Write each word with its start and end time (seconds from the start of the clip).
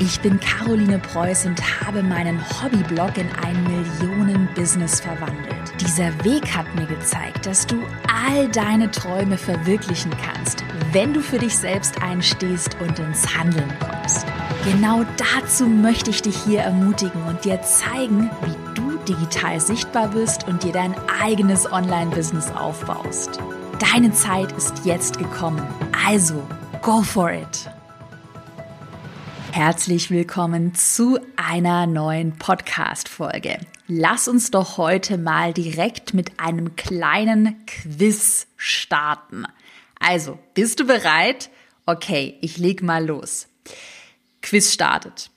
Ich 0.00 0.20
bin 0.20 0.38
Caroline 0.38 0.98
Preuß 0.98 1.46
und 1.46 1.60
habe 1.84 2.02
meinen 2.02 2.40
Hobbyblog 2.40 3.16
in 3.16 3.28
ein 3.44 3.64
Millionen-Business 3.64 5.00
verwandelt. 5.00 5.56
Dieser 5.80 6.12
Weg 6.24 6.56
hat 6.56 6.72
mir 6.76 6.86
gezeigt, 6.86 7.46
dass 7.46 7.66
du 7.66 7.82
all 8.06 8.48
deine 8.48 8.90
Träume 8.90 9.36
verwirklichen 9.36 10.12
kannst, 10.24 10.62
wenn 10.92 11.14
du 11.14 11.20
für 11.20 11.38
dich 11.38 11.56
selbst 11.56 12.00
einstehst 12.00 12.76
und 12.80 12.98
ins 12.98 13.36
Handeln 13.36 13.72
kommst. 13.80 14.26
Genau 14.64 15.04
dazu 15.16 15.66
möchte 15.66 16.10
ich 16.10 16.22
dich 16.22 16.36
hier 16.44 16.60
ermutigen 16.60 17.22
und 17.24 17.44
dir 17.44 17.60
zeigen, 17.62 18.30
wie 18.44 18.74
du 18.74 18.98
digital 19.08 19.58
sichtbar 19.58 20.08
bist 20.08 20.46
und 20.46 20.62
dir 20.62 20.72
dein 20.72 20.94
eigenes 21.22 21.70
Online-Business 21.70 22.52
aufbaust. 22.52 23.40
Deine 23.92 24.12
Zeit 24.12 24.52
ist 24.52 24.84
jetzt 24.84 25.18
gekommen. 25.18 25.62
Also, 26.06 26.42
go 26.82 27.02
for 27.02 27.32
it! 27.32 27.68
Herzlich 29.52 30.10
willkommen 30.10 30.74
zu 30.74 31.18
einer 31.36 31.86
neuen 31.86 32.38
Podcast-Folge. 32.38 33.58
Lass 33.86 34.28
uns 34.28 34.50
doch 34.50 34.76
heute 34.76 35.18
mal 35.18 35.52
direkt 35.52 36.14
mit 36.14 36.38
einem 36.38 36.76
kleinen 36.76 37.64
Quiz 37.66 38.46
starten. 38.56 39.46
Also, 39.98 40.38
bist 40.54 40.80
du 40.80 40.86
bereit? 40.86 41.50
Okay, 41.86 42.36
ich 42.42 42.58
leg 42.58 42.82
mal 42.82 43.04
los. 43.06 43.48
Quiz 44.42 44.72
startet. 44.72 45.30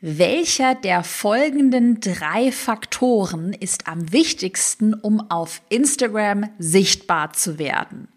Welcher 0.00 0.74
der 0.74 1.04
folgenden 1.04 2.00
drei 2.00 2.52
Faktoren 2.52 3.52
ist 3.52 3.86
am 3.86 4.12
wichtigsten, 4.12 4.94
um 4.94 5.30
auf 5.30 5.60
Instagram 5.68 6.48
sichtbar 6.58 7.34
zu 7.34 7.58
werden? 7.58 8.08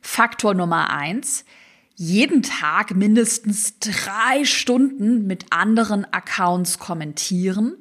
Faktor 0.00 0.54
Nummer 0.54 0.88
eins: 0.90 1.44
jeden 1.96 2.42
Tag 2.42 2.94
mindestens 2.94 3.78
drei 3.80 4.44
Stunden 4.44 5.26
mit 5.26 5.46
anderen 5.50 6.04
Accounts 6.12 6.78
kommentieren? 6.78 7.74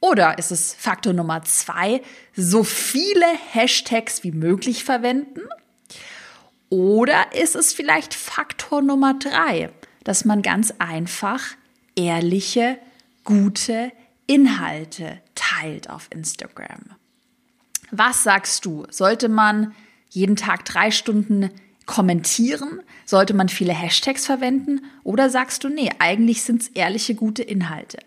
Oder 0.00 0.38
ist 0.38 0.52
es 0.52 0.74
Faktor 0.74 1.12
Nummer 1.12 1.42
zwei, 1.42 2.02
so 2.36 2.62
viele 2.62 3.26
Hashtags 3.52 4.22
wie 4.22 4.32
möglich 4.32 4.84
verwenden? 4.84 5.40
Oder 6.68 7.34
ist 7.34 7.56
es 7.56 7.72
vielleicht 7.72 8.14
Faktor 8.14 8.82
Nummer 8.82 9.14
drei, 9.14 9.70
dass 10.04 10.24
man 10.24 10.42
ganz 10.42 10.74
einfach 10.78 11.42
ehrliche, 11.96 12.78
gute 13.24 13.92
Inhalte 14.26 15.20
teilt 15.34 15.88
auf 15.88 16.08
Instagram? 16.10 16.80
Was 17.90 18.24
sagst 18.24 18.64
du? 18.64 18.86
Sollte 18.90 19.28
man 19.28 19.74
jeden 20.08 20.36
Tag 20.36 20.64
drei 20.64 20.90
Stunden 20.90 21.50
kommentieren? 21.86 22.80
Sollte 23.04 23.34
man 23.34 23.48
viele 23.48 23.72
Hashtags 23.72 24.26
verwenden? 24.26 24.82
Oder 25.04 25.30
sagst 25.30 25.64
du, 25.64 25.68
nee, 25.68 25.90
eigentlich 25.98 26.42
sind 26.42 26.62
es 26.62 26.68
ehrliche, 26.68 27.14
gute 27.14 27.42
Inhalte? 27.42 27.98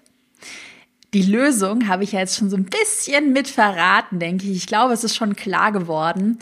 Die 1.14 1.23
Lösung 1.23 1.88
habe 1.88 2.04
ich 2.04 2.12
ja 2.12 2.20
jetzt 2.20 2.36
schon 2.36 2.50
so 2.50 2.58
ein 2.58 2.66
bisschen 2.66 3.32
mit 3.32 3.48
verraten, 3.48 4.20
denke 4.20 4.45
ich. 4.45 4.58
Ich 4.58 4.67
glaube, 4.67 4.94
es 4.94 5.04
ist 5.04 5.16
schon 5.16 5.36
klar 5.36 5.72
geworden. 5.72 6.40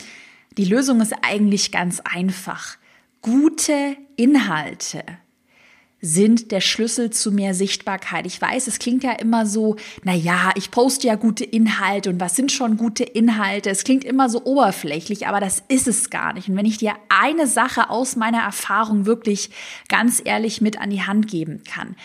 Die 0.56 0.64
Lösung 0.64 1.00
ist 1.00 1.14
eigentlich 1.22 1.70
ganz 1.70 2.00
einfach. 2.00 2.76
Gute 3.22 3.96
Inhalte 4.16 5.04
sind 6.04 6.52
der 6.52 6.60
Schlüssel 6.60 7.08
zu 7.08 7.32
mehr 7.32 7.54
Sichtbarkeit. 7.54 8.26
Ich 8.26 8.38
weiß, 8.38 8.66
es 8.66 8.78
klingt 8.78 9.02
ja 9.02 9.12
immer 9.12 9.46
so, 9.46 9.76
na 10.02 10.12
ja, 10.12 10.50
ich 10.54 10.70
poste 10.70 11.06
ja 11.06 11.14
gute 11.14 11.44
Inhalte 11.44 12.10
und 12.10 12.20
was 12.20 12.36
sind 12.36 12.52
schon 12.52 12.76
gute 12.76 13.04
Inhalte? 13.04 13.70
Es 13.70 13.84
klingt 13.84 14.04
immer 14.04 14.28
so 14.28 14.44
oberflächlich, 14.44 15.26
aber 15.26 15.40
das 15.40 15.62
ist 15.68 15.88
es 15.88 16.10
gar 16.10 16.34
nicht. 16.34 16.48
Und 16.50 16.56
wenn 16.56 16.66
ich 16.66 16.76
dir 16.76 16.92
eine 17.08 17.46
Sache 17.46 17.88
aus 17.88 18.16
meiner 18.16 18.42
Erfahrung 18.42 19.06
wirklich 19.06 19.48
ganz 19.88 20.20
ehrlich 20.22 20.60
mit 20.60 20.78
an 20.78 20.90
die 20.90 21.02
Hand 21.02 21.26
geben 21.26 21.62
kann, 21.64 21.96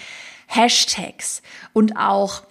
Hashtags 0.48 1.42
und 1.74 1.98
auch 1.98 2.44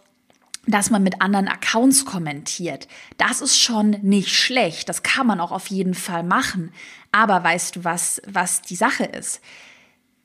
dass 0.67 0.91
man 0.91 1.03
mit 1.03 1.23
anderen 1.23 1.49
Accounts 1.49 2.05
kommentiert. 2.05 2.89
Das 3.17 3.41
ist 3.41 3.59
schon 3.59 3.93
nicht 4.03 4.29
schlecht. 4.29 4.91
Das 4.91 5.03
kann 5.03 5.27
man 5.27 5.41
auch 5.41 5.51
auf 5.51 5.69
jeden 5.69 5.95
Fall 5.95 6.23
machen. 6.23 6.75
Aber 7.11 7.43
weißt 7.43 7.77
du, 7.77 7.85
was, 7.85 8.21
was 8.27 8.61
die 8.61 8.77
Sache 8.77 9.05
ist? 9.05 9.41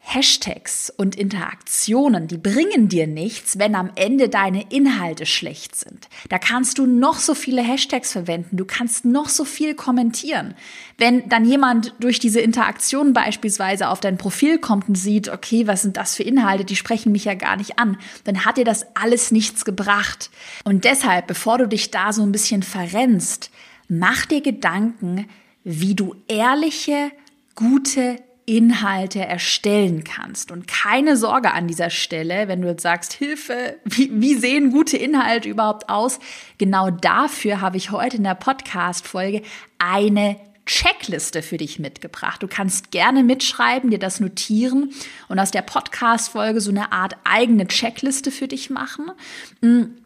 Hashtags 0.05 0.93
und 0.95 1.15
Interaktionen, 1.15 2.27
die 2.27 2.37
bringen 2.37 2.89
dir 2.89 3.07
nichts, 3.07 3.57
wenn 3.57 3.73
am 3.73 3.89
Ende 3.95 4.27
deine 4.27 4.69
Inhalte 4.69 5.25
schlecht 5.25 5.75
sind. 5.75 6.09
Da 6.29 6.37
kannst 6.37 6.77
du 6.77 6.85
noch 6.85 7.17
so 7.17 7.33
viele 7.33 7.63
Hashtags 7.63 8.11
verwenden, 8.11 8.57
du 8.57 8.65
kannst 8.65 9.05
noch 9.05 9.29
so 9.29 9.45
viel 9.45 9.75
kommentieren. 9.75 10.55
Wenn 10.97 11.29
dann 11.29 11.45
jemand 11.45 11.95
durch 11.99 12.19
diese 12.19 12.41
Interaktion 12.41 13.13
beispielsweise 13.13 13.87
auf 13.87 14.01
dein 14.01 14.17
Profil 14.17 14.59
kommt 14.59 14.89
und 14.89 14.95
sieht, 14.95 15.29
okay, 15.29 15.67
was 15.67 15.81
sind 15.81 15.95
das 15.95 16.15
für 16.15 16.23
Inhalte, 16.23 16.65
die 16.65 16.75
sprechen 16.75 17.13
mich 17.13 17.23
ja 17.23 17.33
gar 17.33 17.55
nicht 17.55 17.79
an, 17.79 17.97
dann 18.25 18.45
hat 18.45 18.57
dir 18.57 18.65
das 18.65 18.85
alles 18.95 19.31
nichts 19.31 19.63
gebracht. 19.63 20.29
Und 20.65 20.83
deshalb, 20.83 21.27
bevor 21.27 21.57
du 21.57 21.67
dich 21.67 21.91
da 21.91 22.11
so 22.11 22.23
ein 22.23 22.33
bisschen 22.33 22.61
verrennst, 22.61 23.51
mach 23.87 24.25
dir 24.25 24.41
Gedanken, 24.41 25.27
wie 25.63 25.95
du 25.95 26.15
ehrliche, 26.27 27.11
gute 27.55 28.17
Inhalte 28.45 29.19
erstellen 29.19 30.03
kannst. 30.03 30.51
Und 30.51 30.67
keine 30.67 31.17
Sorge 31.17 31.51
an 31.51 31.67
dieser 31.67 31.89
Stelle, 31.89 32.47
wenn 32.47 32.61
du 32.61 32.67
jetzt 32.67 32.83
sagst, 32.83 33.13
Hilfe, 33.13 33.77
wie, 33.85 34.09
wie 34.13 34.35
sehen 34.35 34.71
gute 34.71 34.97
Inhalte 34.97 35.49
überhaupt 35.49 35.89
aus? 35.89 36.19
Genau 36.57 36.89
dafür 36.89 37.61
habe 37.61 37.77
ich 37.77 37.91
heute 37.91 38.17
in 38.17 38.23
der 38.23 38.35
Podcast-Folge 38.35 39.41
eine 39.79 40.37
Checkliste 40.65 41.41
für 41.41 41.57
dich 41.57 41.77
mitgebracht. 41.79 42.41
Du 42.41 42.47
kannst 42.47 42.91
gerne 42.91 43.23
mitschreiben, 43.23 43.89
dir 43.89 43.99
das 43.99 44.21
notieren 44.21 44.91
und 45.27 45.39
aus 45.39 45.51
der 45.51 45.61
Podcast-Folge 45.61 46.61
so 46.61 46.71
eine 46.71 46.93
Art 46.93 47.15
eigene 47.25 47.67
Checkliste 47.67 48.31
für 48.31 48.47
dich 48.47 48.69
machen. 48.69 49.11
Hm, 49.61 49.97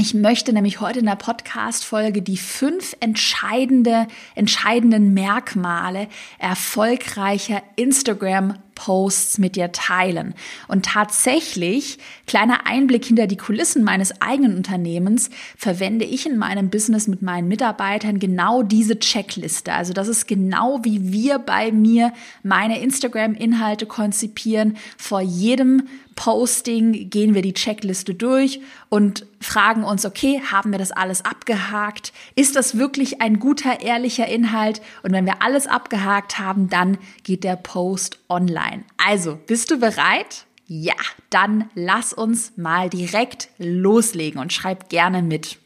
ich 0.00 0.14
möchte 0.14 0.54
nämlich 0.54 0.80
heute 0.80 1.00
in 1.00 1.06
der 1.06 1.14
Podcast-Folge 1.14 2.22
die 2.22 2.38
fünf 2.38 2.96
entscheidende, 3.00 4.06
entscheidenden 4.34 5.12
Merkmale 5.12 6.08
erfolgreicher 6.38 7.62
Instagram 7.76 8.54
Posts 8.74 9.38
mit 9.38 9.56
dir 9.56 9.72
teilen. 9.72 10.34
Und 10.68 10.86
tatsächlich, 10.86 11.98
kleiner 12.26 12.66
Einblick 12.66 13.04
hinter 13.04 13.26
die 13.26 13.36
Kulissen 13.36 13.84
meines 13.84 14.20
eigenen 14.20 14.56
Unternehmens, 14.56 15.30
verwende 15.56 16.04
ich 16.04 16.26
in 16.26 16.38
meinem 16.38 16.70
Business 16.70 17.08
mit 17.08 17.22
meinen 17.22 17.48
Mitarbeitern 17.48 18.18
genau 18.18 18.62
diese 18.62 18.98
Checkliste. 18.98 19.72
Also 19.72 19.92
das 19.92 20.08
ist 20.08 20.26
genau 20.26 20.80
wie 20.82 21.12
wir 21.12 21.38
bei 21.38 21.72
mir 21.72 22.12
meine 22.42 22.80
Instagram-Inhalte 22.80 23.86
konzipieren. 23.86 24.76
Vor 24.96 25.20
jedem 25.20 25.88
Posting 26.20 27.08
gehen 27.08 27.34
wir 27.34 27.40
die 27.40 27.54
Checkliste 27.54 28.14
durch 28.14 28.60
und 28.90 29.24
fragen 29.40 29.84
uns, 29.84 30.04
okay, 30.04 30.42
haben 30.50 30.70
wir 30.70 30.78
das 30.78 30.92
alles 30.92 31.24
abgehakt? 31.24 32.12
Ist 32.34 32.56
das 32.56 32.76
wirklich 32.76 33.22
ein 33.22 33.38
guter, 33.38 33.80
ehrlicher 33.80 34.28
Inhalt? 34.28 34.82
Und 35.02 35.12
wenn 35.12 35.24
wir 35.24 35.40
alles 35.40 35.66
abgehakt 35.66 36.38
haben, 36.38 36.68
dann 36.68 36.98
geht 37.24 37.42
der 37.42 37.56
Post 37.56 38.18
online. 38.28 38.69
Also, 38.96 39.38
bist 39.46 39.70
du 39.70 39.78
bereit? 39.78 40.46
Ja, 40.66 40.94
dann 41.30 41.68
lass 41.74 42.12
uns 42.12 42.56
mal 42.56 42.88
direkt 42.90 43.48
loslegen 43.58 44.40
und 44.40 44.52
schreib 44.52 44.88
gerne 44.88 45.22
mit. 45.22 45.58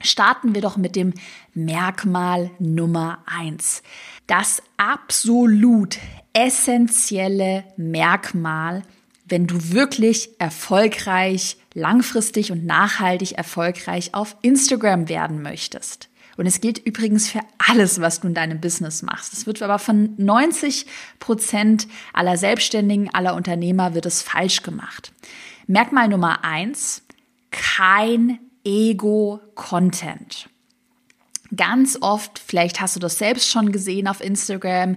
Starten 0.00 0.54
wir 0.54 0.60
doch 0.60 0.76
mit 0.76 0.96
dem 0.96 1.14
Merkmal 1.54 2.50
Nummer 2.58 3.18
eins. 3.26 3.82
Das 4.26 4.62
absolut 4.76 5.98
essentielle 6.32 7.64
Merkmal 7.76 8.82
wenn 9.26 9.46
du 9.46 9.72
wirklich 9.72 10.30
erfolgreich, 10.38 11.56
langfristig 11.72 12.52
und 12.52 12.64
nachhaltig 12.66 13.32
erfolgreich 13.32 14.14
auf 14.14 14.36
Instagram 14.42 15.08
werden 15.08 15.42
möchtest. 15.42 16.08
Und 16.36 16.46
es 16.46 16.60
gilt 16.60 16.78
übrigens 16.78 17.30
für 17.30 17.40
alles, 17.58 18.00
was 18.00 18.20
du 18.20 18.28
in 18.28 18.34
deinem 18.34 18.60
Business 18.60 19.02
machst. 19.02 19.32
Es 19.32 19.46
wird 19.46 19.62
aber 19.62 19.78
von 19.78 20.14
90 20.16 20.86
Prozent 21.20 21.86
aller 22.12 22.36
Selbstständigen, 22.36 23.12
aller 23.14 23.34
Unternehmer 23.34 23.94
wird 23.94 24.06
es 24.06 24.22
falsch 24.22 24.62
gemacht. 24.62 25.12
Merkmal 25.66 26.08
Nummer 26.08 26.44
eins, 26.44 27.02
kein 27.50 28.38
Ego-Content. 28.64 30.48
Ganz 31.54 31.98
oft, 32.00 32.38
vielleicht 32.38 32.80
hast 32.80 32.96
du 32.96 33.00
das 33.00 33.18
selbst 33.18 33.48
schon 33.48 33.70
gesehen 33.70 34.08
auf 34.08 34.20
Instagram, 34.20 34.96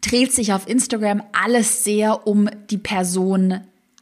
dreht 0.00 0.32
sich 0.32 0.52
auf 0.52 0.68
Instagram 0.68 1.22
alles 1.32 1.84
sehr 1.84 2.26
um 2.26 2.48
die 2.70 2.78
Person 2.78 3.60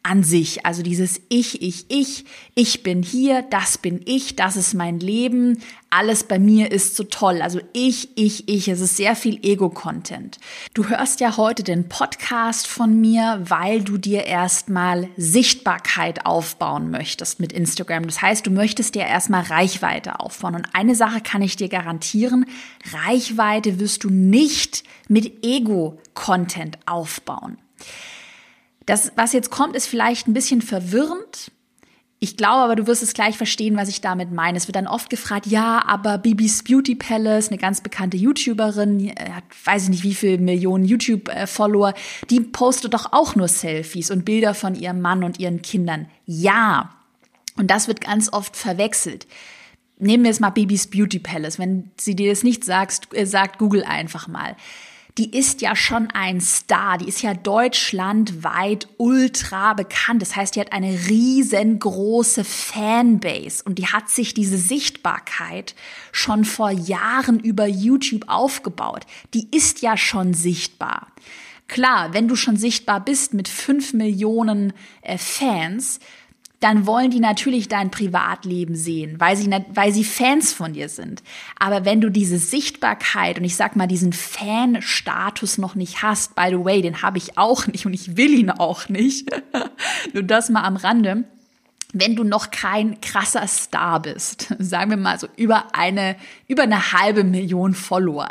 an 0.08 0.22
sich. 0.22 0.64
Also 0.64 0.82
dieses 0.82 1.20
Ich, 1.28 1.60
ich, 1.60 1.84
ich, 1.88 2.24
ich 2.54 2.82
bin 2.82 3.02
hier, 3.02 3.42
das 3.42 3.78
bin 3.78 4.00
ich, 4.06 4.36
das 4.36 4.56
ist 4.56 4.74
mein 4.74 5.00
Leben, 5.00 5.58
alles 5.90 6.24
bei 6.24 6.38
mir 6.38 6.70
ist 6.72 6.96
so 6.96 7.04
toll. 7.04 7.42
Also 7.42 7.60
ich, 7.72 8.16
ich, 8.16 8.48
ich, 8.48 8.68
es 8.68 8.80
ist 8.80 8.96
sehr 8.96 9.16
viel 9.16 9.38
Ego-Content. 9.42 10.38
Du 10.74 10.88
hörst 10.88 11.20
ja 11.20 11.36
heute 11.36 11.62
den 11.62 11.88
Podcast 11.88 12.66
von 12.66 13.00
mir, 13.00 13.40
weil 13.44 13.82
du 13.82 13.98
dir 13.98 14.24
erstmal 14.24 15.08
Sichtbarkeit 15.16 16.26
aufbauen 16.26 16.90
möchtest 16.90 17.40
mit 17.40 17.52
Instagram. 17.52 18.04
Das 18.04 18.22
heißt, 18.22 18.46
du 18.46 18.50
möchtest 18.50 18.94
dir 18.94 19.04
erstmal 19.04 19.42
Reichweite 19.42 20.20
aufbauen. 20.20 20.54
Und 20.54 20.68
eine 20.74 20.94
Sache 20.94 21.20
kann 21.20 21.42
ich 21.42 21.56
dir 21.56 21.68
garantieren, 21.68 22.46
Reichweite 22.92 23.78
wirst 23.78 24.04
du 24.04 24.10
nicht 24.10 24.84
mit 25.08 25.44
Ego-Content 25.44 26.78
aufbauen. 26.86 27.58
Das, 28.88 29.12
was 29.16 29.34
jetzt 29.34 29.50
kommt, 29.50 29.76
ist 29.76 29.86
vielleicht 29.86 30.28
ein 30.28 30.32
bisschen 30.32 30.62
verwirrend. 30.62 31.52
Ich 32.20 32.38
glaube 32.38 32.62
aber, 32.62 32.74
du 32.74 32.86
wirst 32.86 33.02
es 33.02 33.12
gleich 33.12 33.36
verstehen, 33.36 33.76
was 33.76 33.90
ich 33.90 34.00
damit 34.00 34.32
meine. 34.32 34.56
Es 34.56 34.66
wird 34.66 34.76
dann 34.76 34.86
oft 34.86 35.10
gefragt, 35.10 35.46
ja, 35.46 35.84
aber 35.86 36.16
Bibis 36.16 36.62
Beauty 36.62 36.94
Palace, 36.94 37.48
eine 37.48 37.58
ganz 37.58 37.82
bekannte 37.82 38.16
YouTuberin, 38.16 39.10
hat 39.10 39.44
weiß 39.64 39.84
ich 39.84 39.88
nicht 39.90 40.04
wie 40.04 40.14
viele 40.14 40.38
Millionen 40.38 40.86
YouTube-Follower, 40.86 41.92
die 42.30 42.40
postet 42.40 42.94
doch 42.94 43.12
auch 43.12 43.36
nur 43.36 43.46
Selfies 43.46 44.10
und 44.10 44.24
Bilder 44.24 44.54
von 44.54 44.74
ihrem 44.74 45.02
Mann 45.02 45.22
und 45.22 45.38
ihren 45.38 45.60
Kindern. 45.60 46.06
Ja. 46.24 46.88
Und 47.56 47.70
das 47.70 47.88
wird 47.88 48.00
ganz 48.00 48.32
oft 48.32 48.56
verwechselt. 48.56 49.26
Nehmen 49.98 50.22
wir 50.24 50.30
jetzt 50.30 50.40
mal 50.40 50.48
Bibis 50.48 50.86
Beauty 50.86 51.18
Palace. 51.18 51.58
Wenn 51.58 51.90
sie 52.00 52.16
dir 52.16 52.30
das 52.30 52.42
nicht 52.42 52.64
sagt, 52.64 53.08
äh, 53.12 53.26
sagt 53.26 53.58
Google 53.58 53.84
einfach 53.84 54.28
mal 54.28 54.56
die 55.18 55.36
ist 55.36 55.62
ja 55.62 55.74
schon 55.74 56.08
ein 56.12 56.40
Star, 56.40 56.96
die 56.96 57.08
ist 57.08 57.22
ja 57.22 57.34
deutschlandweit 57.34 58.86
ultra 58.98 59.74
bekannt. 59.74 60.22
Das 60.22 60.36
heißt, 60.36 60.54
die 60.54 60.60
hat 60.60 60.72
eine 60.72 60.92
riesengroße 61.08 62.44
Fanbase 62.44 63.64
und 63.64 63.78
die 63.78 63.88
hat 63.88 64.08
sich 64.08 64.32
diese 64.32 64.56
Sichtbarkeit 64.56 65.74
schon 66.12 66.44
vor 66.44 66.70
Jahren 66.70 67.40
über 67.40 67.66
YouTube 67.66 68.24
aufgebaut. 68.28 69.04
Die 69.34 69.48
ist 69.50 69.82
ja 69.82 69.96
schon 69.96 70.34
sichtbar. 70.34 71.08
Klar, 71.66 72.14
wenn 72.14 72.28
du 72.28 72.36
schon 72.36 72.56
sichtbar 72.56 73.04
bist 73.04 73.34
mit 73.34 73.48
fünf 73.48 73.92
Millionen 73.92 74.72
äh, 75.02 75.18
Fans, 75.18 76.00
dann 76.60 76.86
wollen 76.86 77.10
die 77.10 77.20
natürlich 77.20 77.68
dein 77.68 77.90
Privatleben 77.90 78.74
sehen, 78.74 79.20
weil 79.20 79.36
sie, 79.36 79.48
weil 79.74 79.92
sie 79.92 80.02
Fans 80.02 80.52
von 80.52 80.72
dir 80.72 80.88
sind. 80.88 81.22
Aber 81.58 81.84
wenn 81.84 82.00
du 82.00 82.10
diese 82.10 82.38
Sichtbarkeit 82.38 83.38
und 83.38 83.44
ich 83.44 83.54
sag 83.54 83.76
mal 83.76 83.86
diesen 83.86 84.12
Fan-Status 84.12 85.58
noch 85.58 85.76
nicht 85.76 86.02
hast, 86.02 86.34
by 86.34 86.48
the 86.48 86.64
way, 86.64 86.82
den 86.82 87.02
habe 87.02 87.18
ich 87.18 87.38
auch 87.38 87.66
nicht 87.68 87.86
und 87.86 87.94
ich 87.94 88.16
will 88.16 88.30
ihn 88.30 88.50
auch 88.50 88.88
nicht. 88.88 89.30
Nur 90.12 90.24
das 90.24 90.48
mal 90.48 90.64
am 90.64 90.76
Rande. 90.76 91.24
Wenn 91.92 92.16
du 92.16 92.24
noch 92.24 92.50
kein 92.50 93.00
krasser 93.00 93.46
Star 93.46 94.02
bist, 94.02 94.52
sagen 94.58 94.90
wir 94.90 94.98
mal 94.98 95.18
so 95.18 95.28
über 95.36 95.74
eine, 95.74 96.16
über 96.48 96.64
eine 96.64 96.92
halbe 96.92 97.22
Million 97.22 97.72
Follower, 97.74 98.28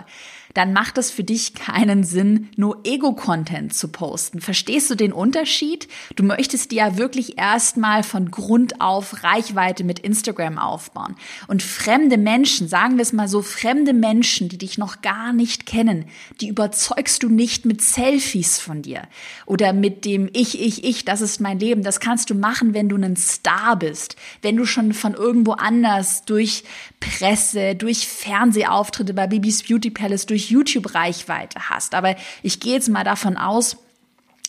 dann 0.58 0.74
macht 0.74 0.98
es 0.98 1.12
für 1.12 1.24
dich 1.24 1.54
keinen 1.54 2.04
Sinn, 2.04 2.50
nur 2.56 2.80
Ego-Content 2.84 3.76
zu 3.76 3.90
posten. 3.90 4.42
Verstehst 4.42 4.90
du 4.90 4.96
den 4.96 5.14
Unterschied? 5.14 5.88
Du 6.16 6.24
möchtest 6.24 6.72
dir 6.72 6.78
ja 6.78 6.98
wirklich 6.98 7.38
erstmal 7.38 8.02
von 8.02 8.32
Grund 8.32 8.82
auf 8.82 9.24
Reichweite 9.24 9.84
mit 9.84 10.00
Instagram 10.00 10.58
aufbauen. 10.58 11.16
Und 11.48 11.62
fremde 11.62 12.18
Menschen, 12.18 12.68
sagen 12.68 12.96
wir 12.96 13.04
es 13.04 13.14
mal 13.14 13.28
so, 13.28 13.44
fremde 13.44 13.94
Menschen, 13.94 14.50
die 14.50 14.58
dich 14.58 14.80
noch 14.80 15.04
gar 15.04 15.32
nicht 15.32 15.68
kennen, 15.68 16.06
die 16.42 16.48
überzeugst 16.48 17.22
du 17.22 17.30
nicht 17.30 17.66
mit 17.66 17.84
Selfies 17.84 18.58
von 18.58 18.82
dir 18.82 19.04
oder 19.46 19.74
mit 19.74 20.06
dem 20.06 20.28
Ich, 20.34 20.60
ich, 20.60 20.84
ich, 20.84 21.06
das 21.06 21.22
ist 21.22 21.40
mein 21.40 21.60
Leben. 21.60 21.84
Das 21.84 22.00
kannst 22.00 22.32
du 22.32 22.34
machen, 22.34 22.74
wenn 22.74 22.90
du 22.90 22.96
ein 22.96 23.16
Star 23.16 23.76
bist, 23.76 24.16
wenn 24.42 24.58
du 24.58 24.66
schon 24.66 24.94
von 24.94 25.14
irgendwo 25.14 25.52
anders 25.52 26.26
durch 26.26 26.64
Presse, 27.00 27.76
durch 27.76 28.08
Fernsehauftritte 28.08 29.14
bei 29.14 29.28
Bibis 29.28 29.62
Beauty 29.62 29.92
Palace, 29.92 30.26
durch 30.26 30.47
YouTube-Reichweite 30.50 31.70
hast. 31.70 31.96
Aber 31.96 32.16
ich 32.44 32.60
gehe 32.60 32.74
jetzt 32.74 32.90
mal 32.90 33.04
davon 33.04 33.38
aus, 33.38 33.78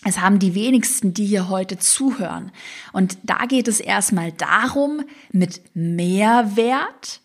es 0.04 0.20
haben 0.20 0.38
die 0.38 0.54
wenigsten, 0.54 1.12
die 1.12 1.26
hier 1.26 1.48
heute 1.48 1.78
zuhören. 1.78 2.52
Und 2.92 3.18
da 3.24 3.46
geht 3.46 3.66
es 3.66 3.80
erstmal 3.80 4.32
darum, 4.32 5.02
mit 5.32 5.60
Mehrwert, 5.74 7.20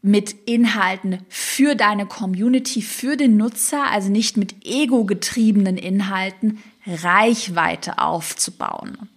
mit 0.00 0.32
Inhalten 0.46 1.18
für 1.28 1.74
deine 1.74 2.06
Community, 2.06 2.82
für 2.82 3.16
den 3.16 3.36
Nutzer, 3.36 3.90
also 3.90 4.10
nicht 4.10 4.36
mit 4.36 4.64
ego-getriebenen 4.64 5.76
Inhalten, 5.76 6.62
Reichweite 6.86 7.98
aufzubauen. 7.98 9.08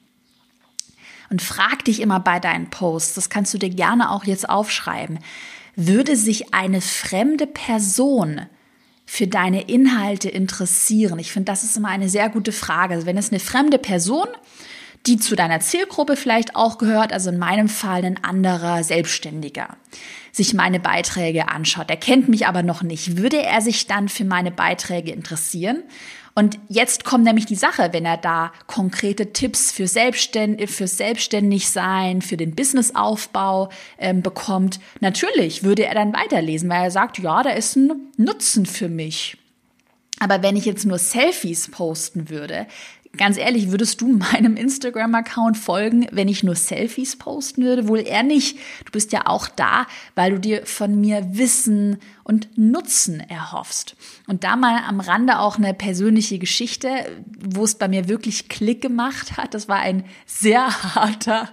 Und 1.29 1.41
frag 1.41 1.85
dich 1.85 2.01
immer 2.01 2.19
bei 2.19 2.39
deinen 2.39 2.69
Posts, 2.69 3.13
das 3.13 3.29
kannst 3.29 3.53
du 3.53 3.57
dir 3.57 3.69
gerne 3.69 4.09
auch 4.09 4.25
jetzt 4.25 4.49
aufschreiben, 4.49 5.19
würde 5.75 6.17
sich 6.17 6.53
eine 6.53 6.81
fremde 6.81 7.47
Person 7.47 8.41
für 9.13 9.27
deine 9.27 9.63
Inhalte 9.63 10.29
interessieren? 10.29 11.19
Ich 11.19 11.33
finde, 11.33 11.51
das 11.51 11.65
ist 11.65 11.75
immer 11.75 11.89
eine 11.89 12.07
sehr 12.07 12.29
gute 12.29 12.53
Frage. 12.53 12.93
Also 12.93 13.05
wenn 13.05 13.17
es 13.17 13.29
eine 13.29 13.41
fremde 13.41 13.77
Person, 13.77 14.27
die 15.05 15.17
zu 15.17 15.35
deiner 15.35 15.59
Zielgruppe 15.59 16.15
vielleicht 16.15 16.55
auch 16.55 16.77
gehört, 16.77 17.11
also 17.11 17.29
in 17.29 17.37
meinem 17.37 17.67
Fall 17.67 18.05
ein 18.05 18.23
anderer 18.23 18.85
Selbstständiger, 18.85 19.75
sich 20.31 20.53
meine 20.53 20.79
Beiträge 20.79 21.49
anschaut, 21.49 21.89
der 21.89 21.97
kennt 21.97 22.29
mich 22.29 22.47
aber 22.47 22.63
noch 22.63 22.83
nicht, 22.83 23.17
würde 23.17 23.41
er 23.41 23.61
sich 23.61 23.87
dann 23.87 24.09
für 24.09 24.25
meine 24.25 24.51
Beiträge 24.51 25.11
interessieren? 25.11 25.83
Und 26.33 26.57
jetzt 26.69 27.03
kommt 27.03 27.25
nämlich 27.25 27.45
die 27.45 27.55
Sache, 27.55 27.89
wenn 27.91 28.05
er 28.05 28.17
da 28.17 28.53
konkrete 28.67 29.33
Tipps 29.33 29.71
für 29.71 29.87
Selbstständ 29.87 30.69
für 30.69 30.87
Selbstständigsein, 30.87 32.21
für 32.21 32.37
den 32.37 32.55
Businessaufbau 32.55 33.69
ähm, 33.97 34.21
bekommt. 34.21 34.79
Natürlich 35.01 35.63
würde 35.63 35.85
er 35.85 35.93
dann 35.93 36.13
weiterlesen, 36.13 36.69
weil 36.69 36.83
er 36.83 36.91
sagt, 36.91 37.19
ja, 37.19 37.43
da 37.43 37.49
ist 37.49 37.75
ein 37.75 37.91
Nutzen 38.15 38.65
für 38.65 38.87
mich. 38.87 39.37
Aber 40.19 40.43
wenn 40.43 40.55
ich 40.55 40.65
jetzt 40.65 40.85
nur 40.85 40.99
Selfies 40.99 41.69
posten 41.71 42.29
würde, 42.29 42.67
ganz 43.17 43.37
ehrlich, 43.37 43.71
würdest 43.71 44.01
du 44.01 44.07
meinem 44.07 44.55
Instagram-Account 44.55 45.57
folgen, 45.57 46.07
wenn 46.11 46.27
ich 46.27 46.43
nur 46.43 46.55
Selfies 46.55 47.17
posten 47.17 47.63
würde? 47.63 47.87
Wohl 47.87 47.99
eher 47.99 48.23
nicht. 48.23 48.57
Du 48.85 48.91
bist 48.91 49.11
ja 49.11 49.27
auch 49.27 49.47
da, 49.47 49.85
weil 50.15 50.31
du 50.31 50.39
dir 50.39 50.65
von 50.65 50.99
mir 50.99 51.35
Wissen 51.37 51.97
und 52.23 52.57
Nutzen 52.57 53.19
erhoffst. 53.19 53.95
Und 54.27 54.43
da 54.43 54.55
mal 54.55 54.83
am 54.87 54.99
Rande 54.99 55.39
auch 55.39 55.57
eine 55.57 55.73
persönliche 55.73 56.39
Geschichte, 56.39 56.89
wo 57.39 57.63
es 57.63 57.75
bei 57.75 57.87
mir 57.87 58.07
wirklich 58.07 58.49
Klick 58.49 58.81
gemacht 58.81 59.37
hat. 59.37 59.53
Das 59.53 59.67
war 59.67 59.79
ein 59.79 60.05
sehr 60.25 60.67
harter, 60.95 61.49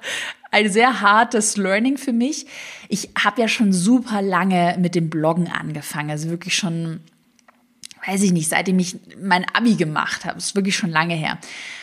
ein 0.51 0.71
sehr 0.71 1.01
hartes 1.01 1.57
Learning 1.57 1.99
für 1.99 2.13
mich. 2.13 2.47
Ich 2.89 3.11
habe 3.23 3.41
ja 3.41 3.49
schon 3.49 3.73
super 3.73 4.23
lange 4.23 4.77
mit 4.79 4.95
dem 4.95 5.11
Bloggen 5.11 5.49
angefangen, 5.49 6.11
also 6.11 6.31
wirklich 6.31 6.57
schon 6.57 7.01
weiß 8.07 8.23
ich 8.23 8.33
nicht, 8.33 8.49
seitdem 8.49 8.79
ich 8.79 8.97
mein 9.21 9.45
Abi 9.53 9.77
gemacht 9.77 10.25
habe. 10.25 10.37
Das 10.37 10.47
ist 10.47 10.55
wirklich 10.57 10.77
schon 10.77 10.91
lange 10.91 11.15
her. 11.15 11.39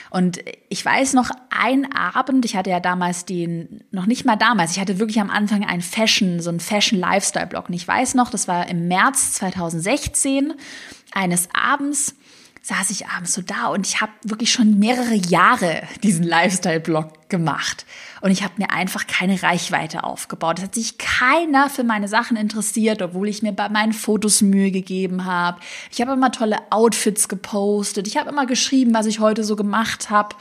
Und 0.10 0.40
ich 0.70 0.86
weiß 0.86 1.14
noch, 1.14 1.30
ein 1.50 1.92
Abend, 1.92 2.46
ich 2.46 2.56
hatte 2.56 2.70
ja 2.70 2.80
damals 2.80 3.26
den, 3.26 3.84
noch 3.92 4.06
nicht 4.06 4.24
mal 4.24 4.38
damals, 4.38 4.72
ich 4.72 4.80
hatte 4.80 5.00
wirklich 5.00 5.20
am 5.20 5.30
Anfang 5.30 5.66
ein 5.66 5.82
Fashion, 5.82 6.40
so 6.40 6.50
ein 6.50 6.60
Fashion-Lifestyle-Blog. 6.62 7.68
Und 7.68 7.76
ich 7.76 7.86
weiß 7.86 8.14
noch, 8.14 8.30
das 8.30 8.48
war 8.48 8.70
im 8.70 8.88
März 8.88 9.34
2016, 9.34 10.54
eines 11.12 11.50
Abends, 11.54 12.16
saß 12.66 12.90
ich 12.90 13.06
abends 13.10 13.34
so 13.34 13.44
da 13.44 13.68
und 13.68 13.86
ich 13.86 14.02
habe 14.02 14.12
wirklich 14.24 14.52
schon 14.52 14.80
mehrere 14.80 15.14
Jahre 15.14 15.84
diesen 16.02 16.24
Lifestyle-Blog 16.24 17.30
gemacht. 17.30 17.86
Und 18.22 18.32
ich 18.32 18.42
habe 18.42 18.56
mir 18.58 18.72
einfach 18.72 19.06
keine 19.06 19.44
Reichweite 19.44 20.04
aufgebaut. 20.04 20.58
Es 20.58 20.64
hat 20.64 20.74
sich 20.74 20.98
keiner 20.98 21.70
für 21.70 21.84
meine 21.84 22.08
Sachen 22.08 22.36
interessiert, 22.36 23.04
obwohl 23.04 23.30
ich 23.30 23.44
mir 23.44 23.52
bei 23.52 23.70
meinen 23.70 23.94
Fotos 23.94 24.42
Mühe 24.42 24.72
gegeben 24.72 25.26
habe. 25.26 25.62
Ich 25.92 26.02
habe 26.02 26.14
immer 26.14 26.32
tolle 26.32 26.58
Outfits 26.72 27.30
gepostet. 27.30 28.08
Ich 28.08 28.18
habe 28.18 28.32
immer 28.32 28.48
geschrieben, 28.48 28.96
was 28.96 29.06
ich 29.06 29.20
heute 29.20 29.44
so 29.44 29.56
gemacht 29.56 30.10
habe. 30.10 30.36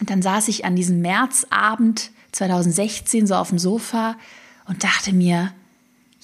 Und 0.00 0.10
dann 0.10 0.20
saß 0.20 0.48
ich 0.48 0.64
an 0.64 0.74
diesem 0.74 1.00
Märzabend 1.00 2.10
2016 2.32 3.28
so 3.28 3.36
auf 3.36 3.50
dem 3.50 3.60
Sofa 3.60 4.16
und 4.66 4.82
dachte 4.82 5.12
mir, 5.12 5.52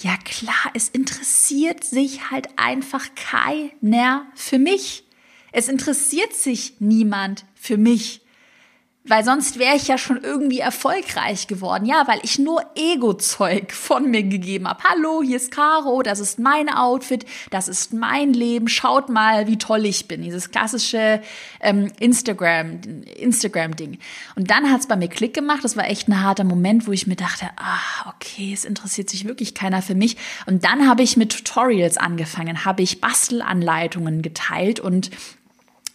ja 0.03 0.17
klar, 0.25 0.71
es 0.75 0.89
interessiert 0.89 1.85
sich 1.85 2.31
halt 2.31 2.49
einfach 2.57 3.09
keiner 3.15 4.27
für 4.35 4.59
mich. 4.59 5.05
Es 5.53 5.69
interessiert 5.69 6.33
sich 6.33 6.75
niemand 6.81 7.45
für 7.55 7.77
mich. 7.77 8.23
Weil 9.05 9.25
sonst 9.25 9.59
wäre 9.59 9.77
ich 9.77 9.89
ja 9.89 9.97
schon 9.97 10.23
irgendwie 10.23 10.59
erfolgreich 10.59 11.47
geworden. 11.47 11.87
Ja, 11.87 12.07
weil 12.07 12.21
ich 12.23 12.39
nur 12.39 12.63
Ego-Zeug 12.75 13.73
von 13.73 14.11
mir 14.11 14.23
gegeben 14.23 14.69
habe. 14.69 14.85
Hallo, 14.85 15.23
hier 15.23 15.39
ist 15.39 15.51
Caro, 15.51 16.03
das 16.03 16.21
ist 16.21 16.39
mein 16.39 16.69
Outfit, 16.69 17.25
das 17.51 17.67
ist 17.69 17.95
mein 17.95 18.35
Leben. 18.35 18.69
Schaut 18.69 19.09
mal, 19.09 19.47
wie 19.47 19.57
toll 19.57 19.87
ich 19.87 20.07
bin. 20.07 20.21
Dieses 20.21 20.51
klassische 20.51 21.23
ähm, 21.61 21.91
Instagram, 21.99 22.81
Instagram-Ding. 23.17 23.99
Und 24.37 24.51
dann 24.51 24.71
hat's 24.71 24.87
bei 24.87 24.97
mir 24.97 25.09
Klick 25.09 25.33
gemacht. 25.33 25.65
Das 25.65 25.79
war 25.79 25.89
echt 25.89 26.07
ein 26.07 26.23
harter 26.23 26.45
Moment, 26.45 26.87
wo 26.87 26.93
ich 26.93 27.07
mir 27.07 27.17
dachte, 27.17 27.47
ah, 27.57 28.13
okay, 28.15 28.53
es 28.53 28.67
interessiert 28.67 29.09
sich 29.09 29.27
wirklich 29.27 29.55
keiner 29.55 29.81
für 29.81 29.95
mich. 29.95 30.19
Und 30.45 30.65
dann 30.65 30.87
habe 30.87 31.03
ich 31.03 31.17
mit 31.17 31.33
Tutorials 31.33 31.97
angefangen, 31.97 32.67
habe 32.67 32.83
ich 32.83 33.01
Bastelanleitungen 33.01 34.21
geteilt 34.21 34.79
und 34.79 35.11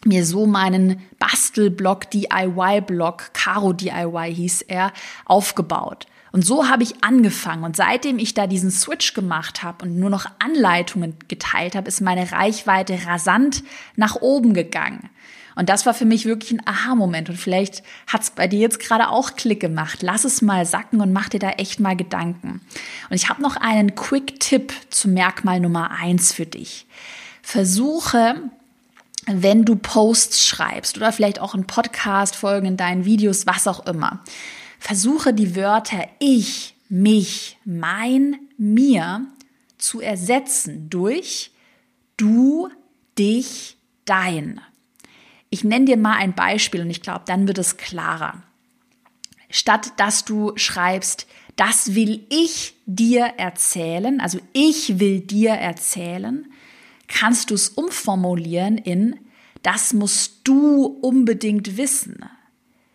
mir 0.05 0.25
so 0.25 0.45
meinen 0.45 1.01
Bastelblog, 1.19 2.09
DIY-Blog, 2.11 3.33
Caro 3.33 3.73
DIY 3.73 4.33
hieß 4.33 4.61
er, 4.63 4.93
aufgebaut. 5.25 6.05
Und 6.31 6.45
so 6.45 6.67
habe 6.67 6.83
ich 6.83 7.01
angefangen. 7.01 7.63
Und 7.63 7.77
seitdem 7.77 8.19
ich 8.19 8.33
da 8.33 8.45
diesen 8.45 8.69
Switch 8.69 9.13
gemacht 9.13 9.63
habe 9.63 9.85
und 9.85 9.97
nur 9.97 10.09
noch 10.09 10.25
Anleitungen 10.39 11.15
geteilt 11.29 11.75
habe, 11.75 11.87
ist 11.87 12.01
meine 12.01 12.31
Reichweite 12.31 12.99
rasant 13.05 13.63
nach 13.95 14.17
oben 14.17 14.53
gegangen. 14.53 15.09
Und 15.55 15.69
das 15.69 15.85
war 15.85 15.93
für 15.93 16.03
mich 16.03 16.25
wirklich 16.25 16.51
ein 16.51 16.67
Aha-Moment. 16.67 17.29
Und 17.29 17.37
vielleicht 17.37 17.83
hat 18.07 18.21
es 18.21 18.31
bei 18.31 18.47
dir 18.47 18.59
jetzt 18.59 18.79
gerade 18.79 19.07
auch 19.07 19.35
Klick 19.37 19.61
gemacht. 19.61 19.99
Lass 20.01 20.25
es 20.25 20.41
mal 20.41 20.65
sacken 20.65 20.99
und 20.99 21.13
mach 21.13 21.29
dir 21.29 21.39
da 21.39 21.51
echt 21.51 21.79
mal 21.79 21.95
Gedanken. 21.95 22.59
Und 23.09 23.15
ich 23.15 23.29
habe 23.29 23.41
noch 23.41 23.55
einen 23.55 23.95
Quick-Tipp 23.95 24.73
zum 24.89 25.13
Merkmal 25.13 25.61
Nummer 25.61 25.91
eins 25.91 26.33
für 26.33 26.45
dich. 26.45 26.85
Versuche 27.41 28.35
wenn 29.27 29.65
du 29.65 29.75
Posts 29.75 30.45
schreibst 30.45 30.97
oder 30.97 31.11
vielleicht 31.11 31.39
auch 31.39 31.55
in 31.55 31.65
Podcast-Folgen, 31.65 32.67
in 32.67 32.77
deinen 32.77 33.05
Videos, 33.05 33.47
was 33.47 33.67
auch 33.67 33.85
immer. 33.85 34.23
Versuche 34.79 35.33
die 35.33 35.55
Wörter 35.55 36.07
ich, 36.19 36.75
mich, 36.89 37.57
mein, 37.65 38.37
mir 38.57 39.25
zu 39.77 39.99
ersetzen 40.01 40.89
durch 40.89 41.51
du, 42.17 42.69
dich, 43.17 43.77
dein. 44.05 44.61
Ich 45.49 45.63
nenne 45.63 45.85
dir 45.85 45.97
mal 45.97 46.17
ein 46.17 46.35
Beispiel 46.35 46.81
und 46.81 46.89
ich 46.89 47.01
glaube, 47.01 47.23
dann 47.25 47.47
wird 47.47 47.57
es 47.57 47.77
klarer. 47.77 48.43
Statt 49.49 49.93
dass 49.97 50.25
du 50.25 50.53
schreibst, 50.55 51.27
das 51.55 51.95
will 51.95 52.25
ich 52.29 52.75
dir 52.85 53.25
erzählen, 53.37 54.19
also 54.19 54.39
ich 54.53 54.99
will 54.99 55.21
dir 55.21 55.51
erzählen, 55.51 56.45
kannst 57.07 57.49
du 57.49 57.55
es 57.55 57.69
umformulieren 57.69 58.77
in, 58.77 59.15
das 59.63 59.93
musst 59.93 60.41
du 60.43 60.85
unbedingt 60.85 61.77
wissen. 61.77 62.23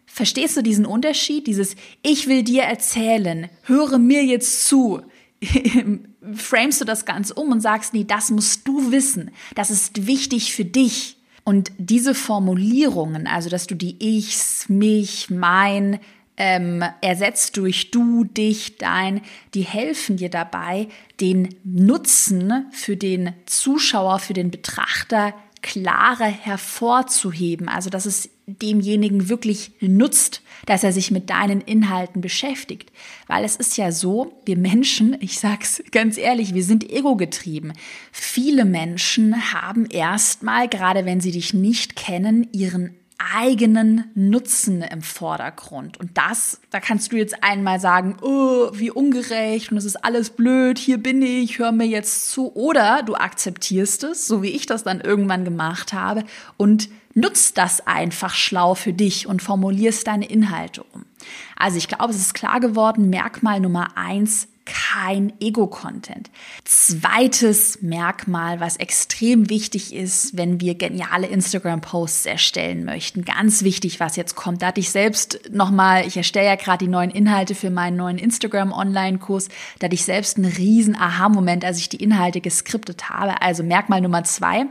Verstehst 0.07 0.57
du 0.57 0.62
diesen 0.62 0.87
Unterschied? 0.87 1.47
Dieses 1.47 1.76
Ich 2.02 2.26
will 2.26 2.43
dir 2.43 2.64
erzählen, 2.64 3.49
höre 3.62 3.99
mir 3.99 4.25
jetzt 4.25 4.67
zu. 4.67 5.02
Framest 6.35 6.81
du 6.81 6.85
das 6.85 7.05
ganz 7.05 7.31
um 7.31 7.52
und 7.52 7.61
sagst, 7.61 7.95
nee, 7.95 8.05
das 8.05 8.31
musst 8.31 8.69
du 8.69 8.93
wissen. 8.93 9.31
Das 9.55 9.71
ist 9.71 10.07
wichtig 10.07 10.52
für 10.52 10.64
dich. 10.64 11.17
Und 11.45 11.73
diese 11.79 12.14
Formulierungen, 12.14 13.26
also 13.26 13.49
dass 13.49 13.67
du 13.67 13.75
die 13.75 13.97
Ichs, 13.99 14.69
mich, 14.69 15.31
mein, 15.31 15.99
ähm, 16.42 16.82
ersetzt 17.02 17.59
durch 17.59 17.90
du, 17.90 18.25
dich, 18.25 18.78
dein, 18.78 19.20
die 19.52 19.61
helfen 19.61 20.16
dir 20.16 20.30
dabei, 20.30 20.88
den 21.20 21.50
Nutzen 21.64 22.64
für 22.73 22.97
den 22.97 23.35
Zuschauer, 23.44 24.20
für 24.20 24.32
den 24.32 24.50
Betrachter 24.50 25.35
klarer 25.61 26.25
hervorzuheben. 26.25 27.68
Also, 27.68 27.90
dass 27.90 28.06
es 28.06 28.30
demjenigen 28.47 29.28
wirklich 29.28 29.73
nutzt, 29.80 30.40
dass 30.64 30.82
er 30.82 30.94
sich 30.94 31.11
mit 31.11 31.28
deinen 31.28 31.61
Inhalten 31.61 32.23
beschäftigt. 32.23 32.90
Weil 33.26 33.44
es 33.44 33.56
ist 33.56 33.76
ja 33.76 33.92
so, 33.92 34.32
wir 34.47 34.56
Menschen, 34.56 35.18
ich 35.20 35.38
sag's 35.38 35.82
ganz 35.92 36.16
ehrlich, 36.16 36.54
wir 36.54 36.64
sind 36.64 36.90
ego-getrieben. 36.90 37.75
Viele 38.12 38.64
Menschen 38.64 39.52
haben 39.52 39.85
erstmal, 39.85 40.68
gerade 40.68 41.04
wenn 41.04 41.20
sie 41.20 41.32
dich 41.32 41.52
nicht 41.52 41.97
kennen, 41.97 42.49
ihren 42.52 42.94
eigenen 43.35 44.11
Nutzen 44.15 44.83
im 44.83 45.03
Vordergrund. 45.03 45.99
Und 46.00 46.17
das, 46.17 46.61
da 46.71 46.81
kannst 46.81 47.12
du 47.12 47.17
jetzt 47.17 47.43
einmal 47.43 47.79
sagen, 47.79 48.17
oh, 48.23 48.71
wie 48.73 48.91
ungerecht 48.91 49.71
und 49.71 49.79
es 49.79 49.85
ist 49.85 50.05
alles 50.05 50.31
blöd, 50.31 50.79
hier 50.79 50.99
bin 50.99 51.23
ich, 51.23 51.59
hör 51.59 51.73
mir 51.73 51.87
jetzt 51.87 52.31
zu. 52.31 52.55
Oder 52.55 53.03
du 53.03 53.15
akzeptierst 53.15 54.05
es, 54.05 54.27
so 54.27 54.43
wie 54.43 54.50
ich 54.50 54.67
das 54.67 54.85
dann 54.85 55.00
irgendwann 55.00 55.45
gemacht 55.45 55.93
habe, 55.93 56.25
und 56.57 56.89
nutzt 57.15 57.59
das 57.59 57.87
einfach 57.87 58.35
schlau 58.35 58.75
für 58.75 58.93
dich 58.93 59.27
und 59.27 59.43
formulierst 59.43 60.07
deine 60.07 60.27
Inhalte 60.27 60.83
um. 60.93 61.05
Also 61.57 61.77
ich 61.77 61.89
glaube, 61.89 62.11
es 62.11 62.17
ist 62.17 62.35
klar 62.35 62.61
geworden, 62.61 63.11
Merkmal 63.11 63.61
Nummer 63.61 63.97
eins, 63.97 64.49
kein 64.71 65.33
Ego-Content. 65.41 66.31
Zweites 66.65 67.83
Merkmal, 67.83 68.61
was 68.61 68.77
extrem 68.77 69.50
wichtig 69.50 69.93
ist, 69.93 70.37
wenn 70.37 70.61
wir 70.61 70.77
geniale 70.77 71.27
Instagram-Posts 71.27 72.27
erstellen 72.27 72.85
möchten. 72.85 73.25
Ganz 73.25 73.62
wichtig, 73.65 73.99
was 73.99 74.17
jetzt 74.17 74.37
kommt. 74.37 74.62
Da 74.62 74.69
hatte 74.69 74.81
ich 74.81 74.91
selbst 74.91 75.41
nochmal, 75.50 76.07
ich 76.07 76.17
erstelle 76.17 76.47
ja 76.47 76.55
gerade 76.55 76.85
die 76.85 76.91
neuen 76.91 77.11
Inhalte 77.11 77.55
für 77.55 77.71
meinen 77.71 77.97
neuen 77.97 78.19
Instagram-Online-Kurs, 78.19 79.49
da 79.79 79.87
hatte 79.87 79.95
ich 79.95 80.05
selbst 80.05 80.37
einen 80.37 80.53
riesen 80.53 80.95
Aha-Moment, 80.95 81.65
als 81.65 81.79
ich 81.79 81.89
die 81.89 82.03
Inhalte 82.03 82.41
geskriptet 82.41 83.11
habe. 83.11 83.43
Also 83.43 83.65
Merkmal 83.65 84.00
Nummer 84.00 84.23
zwei, 84.25 84.67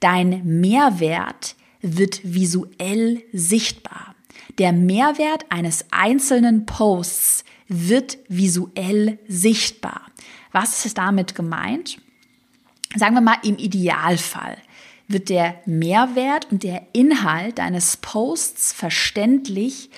dein 0.00 0.42
Mehrwert 0.44 1.56
wird 1.82 2.20
visuell 2.24 3.22
sichtbar. 3.32 4.14
Der 4.58 4.72
Mehrwert 4.72 5.44
eines 5.50 5.86
einzelnen 5.90 6.66
Posts 6.66 7.44
wird 7.70 8.18
visuell 8.28 9.18
sichtbar. 9.26 10.02
Was 10.52 10.84
ist 10.84 10.98
damit 10.98 11.34
gemeint? 11.34 11.98
Sagen 12.96 13.14
wir 13.14 13.20
mal 13.20 13.38
im 13.44 13.56
Idealfall 13.56 14.58
wird 15.10 15.28
der 15.28 15.60
Mehrwert 15.66 16.46
und 16.52 16.62
der 16.62 16.82
Inhalt 16.92 17.58
deines 17.58 17.96
Posts 17.96 18.72
verständlich, 18.72 19.90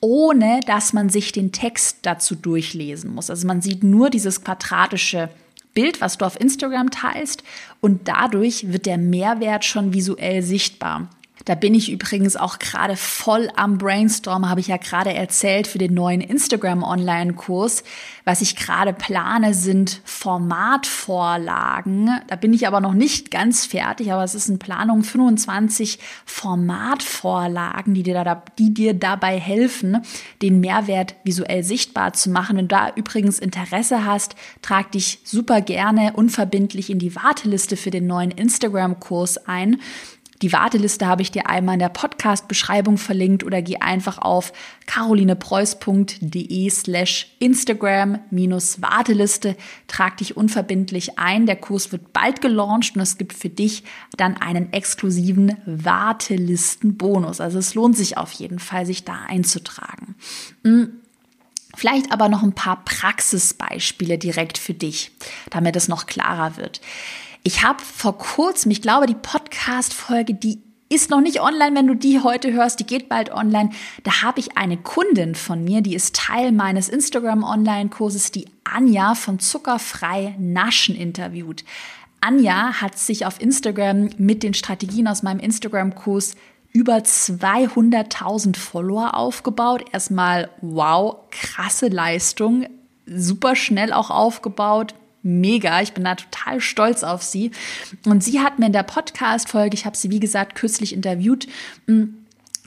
ohne 0.00 0.60
dass 0.66 0.92
man 0.92 1.08
sich 1.08 1.32
den 1.32 1.52
Text 1.52 1.98
dazu 2.02 2.34
durchlesen 2.34 3.14
muss. 3.14 3.30
Also 3.30 3.46
man 3.46 3.62
sieht 3.62 3.84
nur 3.84 4.10
dieses 4.10 4.42
quadratische 4.42 5.30
Bild, 5.72 6.00
was 6.00 6.18
du 6.18 6.24
auf 6.24 6.40
Instagram 6.40 6.90
teilst 6.90 7.44
und 7.80 8.08
dadurch 8.08 8.72
wird 8.72 8.86
der 8.86 8.98
Mehrwert 8.98 9.64
schon 9.64 9.92
visuell 9.92 10.42
sichtbar. 10.42 11.08
Da 11.46 11.54
bin 11.54 11.74
ich 11.74 11.90
übrigens 11.92 12.36
auch 12.36 12.58
gerade 12.58 12.96
voll 12.96 13.48
am 13.54 13.78
Brainstorm, 13.78 14.50
habe 14.50 14.58
ich 14.58 14.66
ja 14.66 14.78
gerade 14.78 15.14
erzählt 15.14 15.68
für 15.68 15.78
den 15.78 15.94
neuen 15.94 16.20
Instagram 16.20 16.82
Online-Kurs. 16.82 17.84
Was 18.24 18.42
ich 18.42 18.56
gerade 18.56 18.92
plane, 18.92 19.54
sind 19.54 20.00
Formatvorlagen. 20.04 22.10
Da 22.26 22.34
bin 22.34 22.52
ich 22.52 22.66
aber 22.66 22.80
noch 22.80 22.94
nicht 22.94 23.30
ganz 23.30 23.64
fertig, 23.64 24.12
aber 24.12 24.24
es 24.24 24.34
ist 24.34 24.48
in 24.48 24.58
Planung 24.58 25.04
25 25.04 26.00
Formatvorlagen, 26.24 27.94
die 27.94 28.02
dir, 28.02 28.24
da, 28.24 28.42
die 28.58 28.74
dir 28.74 28.92
dabei 28.92 29.38
helfen, 29.38 30.02
den 30.42 30.58
Mehrwert 30.58 31.14
visuell 31.22 31.62
sichtbar 31.62 32.12
zu 32.12 32.28
machen. 32.28 32.56
Wenn 32.56 32.66
du 32.66 32.74
da 32.74 32.90
übrigens 32.96 33.38
Interesse 33.38 34.04
hast, 34.04 34.34
trag 34.62 34.90
dich 34.90 35.20
super 35.22 35.60
gerne 35.60 36.14
unverbindlich 36.14 36.90
in 36.90 36.98
die 36.98 37.14
Warteliste 37.14 37.76
für 37.76 37.92
den 37.92 38.08
neuen 38.08 38.32
Instagram-Kurs 38.32 39.46
ein. 39.46 39.80
Die 40.42 40.52
Warteliste 40.52 41.06
habe 41.06 41.22
ich 41.22 41.30
dir 41.30 41.48
einmal 41.48 41.74
in 41.74 41.80
der 41.80 41.88
Podcast-Beschreibung 41.88 42.98
verlinkt 42.98 43.42
oder 43.42 43.62
geh 43.62 43.78
einfach 43.78 44.18
auf 44.18 44.52
carolinepreuß.de 44.86 46.70
slash 46.70 47.28
Instagram 47.38 48.18
minus 48.30 48.82
Warteliste. 48.82 49.56
Trag 49.86 50.18
dich 50.18 50.36
unverbindlich 50.36 51.18
ein. 51.18 51.46
Der 51.46 51.56
Kurs 51.56 51.90
wird 51.90 52.12
bald 52.12 52.42
gelauncht 52.42 52.96
und 52.96 53.02
es 53.02 53.16
gibt 53.16 53.32
für 53.32 53.48
dich 53.48 53.84
dann 54.16 54.36
einen 54.36 54.72
exklusiven 54.72 55.56
Wartelistenbonus. 55.64 57.40
Also 57.40 57.58
es 57.58 57.74
lohnt 57.74 57.96
sich 57.96 58.18
auf 58.18 58.32
jeden 58.32 58.58
Fall, 58.58 58.84
sich 58.84 59.04
da 59.04 59.22
einzutragen. 59.26 60.16
Hm. 60.64 61.00
Vielleicht 61.74 62.10
aber 62.10 62.30
noch 62.30 62.42
ein 62.42 62.54
paar 62.54 62.82
Praxisbeispiele 62.84 64.16
direkt 64.16 64.56
für 64.56 64.72
dich, 64.72 65.10
damit 65.50 65.76
es 65.76 65.88
noch 65.88 66.06
klarer 66.06 66.56
wird. 66.56 66.80
Ich 67.46 67.62
habe 67.62 67.80
vor 67.80 68.18
kurzem, 68.18 68.72
ich 68.72 68.82
glaube, 68.82 69.06
die 69.06 69.14
Podcast-Folge, 69.14 70.34
die 70.34 70.60
ist 70.88 71.10
noch 71.10 71.20
nicht 71.20 71.40
online, 71.40 71.76
wenn 71.76 71.86
du 71.86 71.94
die 71.94 72.18
heute 72.18 72.52
hörst, 72.52 72.80
die 72.80 72.86
geht 72.86 73.08
bald 73.08 73.30
online. 73.30 73.70
Da 74.02 74.22
habe 74.22 74.40
ich 74.40 74.58
eine 74.58 74.76
Kundin 74.76 75.36
von 75.36 75.62
mir, 75.62 75.80
die 75.80 75.94
ist 75.94 76.16
Teil 76.16 76.50
meines 76.50 76.88
Instagram-Online-Kurses, 76.88 78.32
die 78.32 78.46
Anja 78.64 79.14
von 79.14 79.38
Zuckerfrei 79.38 80.34
Naschen 80.40 80.96
interviewt. 80.96 81.64
Anja 82.20 82.80
hat 82.80 82.98
sich 82.98 83.26
auf 83.26 83.40
Instagram 83.40 84.10
mit 84.18 84.42
den 84.42 84.52
Strategien 84.52 85.06
aus 85.06 85.22
meinem 85.22 85.38
Instagram-Kurs 85.38 86.34
über 86.72 86.96
200.000 86.96 88.56
Follower 88.56 89.14
aufgebaut. 89.14 89.84
Erstmal, 89.92 90.50
wow, 90.62 91.18
krasse 91.30 91.86
Leistung, 91.86 92.66
super 93.06 93.54
schnell 93.54 93.92
auch 93.92 94.10
aufgebaut, 94.10 94.96
mega. 95.26 95.82
Ich 95.82 95.92
bin 95.92 96.04
da 96.04 96.14
total 96.14 96.60
stolz 96.60 97.02
auf 97.02 97.22
sie. 97.22 97.50
Und 98.06 98.24
sie 98.24 98.40
hat 98.40 98.58
mir 98.58 98.66
in 98.66 98.72
der 98.72 98.82
Podcast-Folge, 98.82 99.74
ich 99.74 99.84
habe 99.84 99.96
sie 99.96 100.10
wie 100.10 100.20
gesagt 100.20 100.54
kürzlich 100.54 100.94
interviewt, 100.94 101.46
mm, 101.86 102.04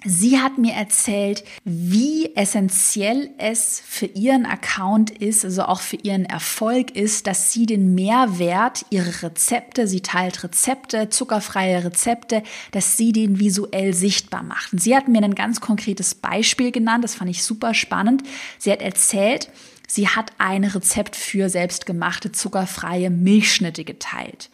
Sie 0.06 0.40
hat 0.40 0.58
mir 0.58 0.74
erzählt, 0.74 1.44
wie 1.66 2.34
essentiell 2.36 3.32
es 3.38 3.84
für 3.86 4.06
ihren 4.06 4.46
Account 4.46 5.12
ist, 5.12 5.44
also 5.44 5.64
auch 5.64 5.82
für 5.82 5.98
ihren 5.98 6.24
Erfolg 6.24 6.96
ist, 6.96 7.28
dass 7.28 7.52
sie 7.52 7.66
den 7.66 7.96
Mehrwert 7.96 8.86
ihrer 8.92 9.24
Rezepte, 9.24 9.88
sie 9.88 10.00
teilt 10.00 10.42
Rezepte, 10.44 11.10
zuckerfreie 11.10 11.84
Rezepte, 11.84 12.44
dass 12.72 12.96
sie 12.96 13.12
den 13.12 13.40
visuell 13.40 13.94
sichtbar 13.94 14.44
macht. 14.44 14.72
Und 14.72 14.80
sie 14.80 14.96
hat 14.96 15.10
mir 15.10 15.22
ein 15.22 15.36
ganz 15.36 15.60
konkretes 15.60 16.16
Beispiel 16.16 16.72
genannt, 16.72 17.04
das 17.04 17.16
fand 17.16 17.30
ich 17.30 17.44
super 17.44 17.74
spannend. 17.74 18.24
Sie 18.58 18.72
hat 18.72 18.82
erzählt, 18.82 19.50
Sie 19.90 20.08
hat 20.08 20.32
ein 20.38 20.66
Rezept 20.66 21.16
für 21.16 21.50
selbstgemachte 21.50 22.32
zuckerfreie 22.32 23.10
Milchschnitte 23.10 23.84
geteilt. 23.84 24.52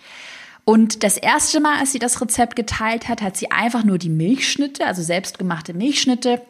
Und 0.63 1.03
das 1.03 1.17
erste 1.17 1.59
Mal, 1.59 1.77
als 1.77 1.91
sie 1.91 1.99
das 1.99 2.21
Rezept 2.21 2.55
geteilt 2.55 3.09
hat, 3.09 3.21
hat 3.21 3.35
sie 3.35 3.51
einfach 3.51 3.83
nur 3.83 3.97
die 3.97 4.09
Milchschnitte, 4.09 4.87
also 4.87 5.03
selbstgemachte 5.03 5.73
Milchschnitte, 5.73 6.41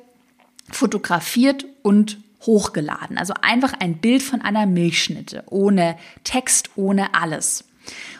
fotografiert 0.71 1.65
und 1.81 2.19
hochgeladen. 2.45 3.17
Also 3.17 3.33
einfach 3.41 3.73
ein 3.79 3.97
Bild 3.97 4.21
von 4.21 4.41
einer 4.41 4.67
Milchschnitte, 4.67 5.43
ohne 5.47 5.97
Text, 6.23 6.69
ohne 6.75 7.15
alles. 7.15 7.65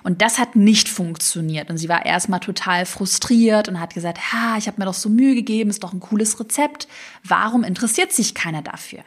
Und 0.03 0.24
das 0.24 0.39
hat 0.39 0.55
nicht 0.55 0.89
funktioniert. 0.89 1.69
Und 1.69 1.77
sie 1.77 1.89
war 1.89 2.05
erstmal 2.07 2.39
total 2.39 2.88
frustriert 2.88 3.67
und 3.67 3.79
hat 3.79 3.93
gesagt, 3.93 4.34
ha, 4.34 4.57
ich 4.57 4.67
habe 4.67 4.79
mir 4.79 4.86
doch 4.86 4.93
so 4.95 5.10
Mühe 5.10 5.36
gegeben, 5.36 5.69
ist 5.69 5.84
doch 5.84 5.93
ein 5.93 6.00
cooles 6.00 6.39
Rezept. 6.39 6.88
Warum 7.24 7.63
interessiert 7.63 8.12
sich 8.12 8.34
keiner 8.34 8.63
dafür? 8.63 9.03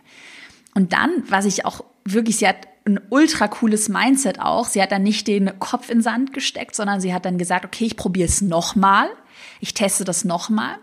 Und 0.79 0.93
dann, 0.93 1.25
was 1.29 1.45
ich 1.45 1.65
auch 1.65 1.85
wirklich, 2.05 2.37
sie 2.37 2.47
hat 2.47 2.69
ein 2.85 3.01
ultra 3.11 3.49
cooles 3.49 3.89
Mindset 3.89 4.39
auch. 4.39 4.67
Sie 4.67 4.81
hat 4.81 4.93
dann 4.93 5.03
nicht 5.03 5.27
den 5.27 5.59
Kopf 5.59 5.91
in 5.91 6.03
Sand 6.03 6.33
gesteckt, 6.33 6.77
sondern 6.77 7.01
sie 7.01 7.13
hat 7.13 7.25
dann 7.25 7.37
gesagt, 7.37 7.65
okay, 7.65 7.85
ich 7.87 7.97
probiere 7.97 8.29
es 8.29 8.43
nochmal. 8.43 9.09
ich 9.59 9.75
teste 9.75 10.05
das 10.05 10.25
nochmal. 10.25 10.77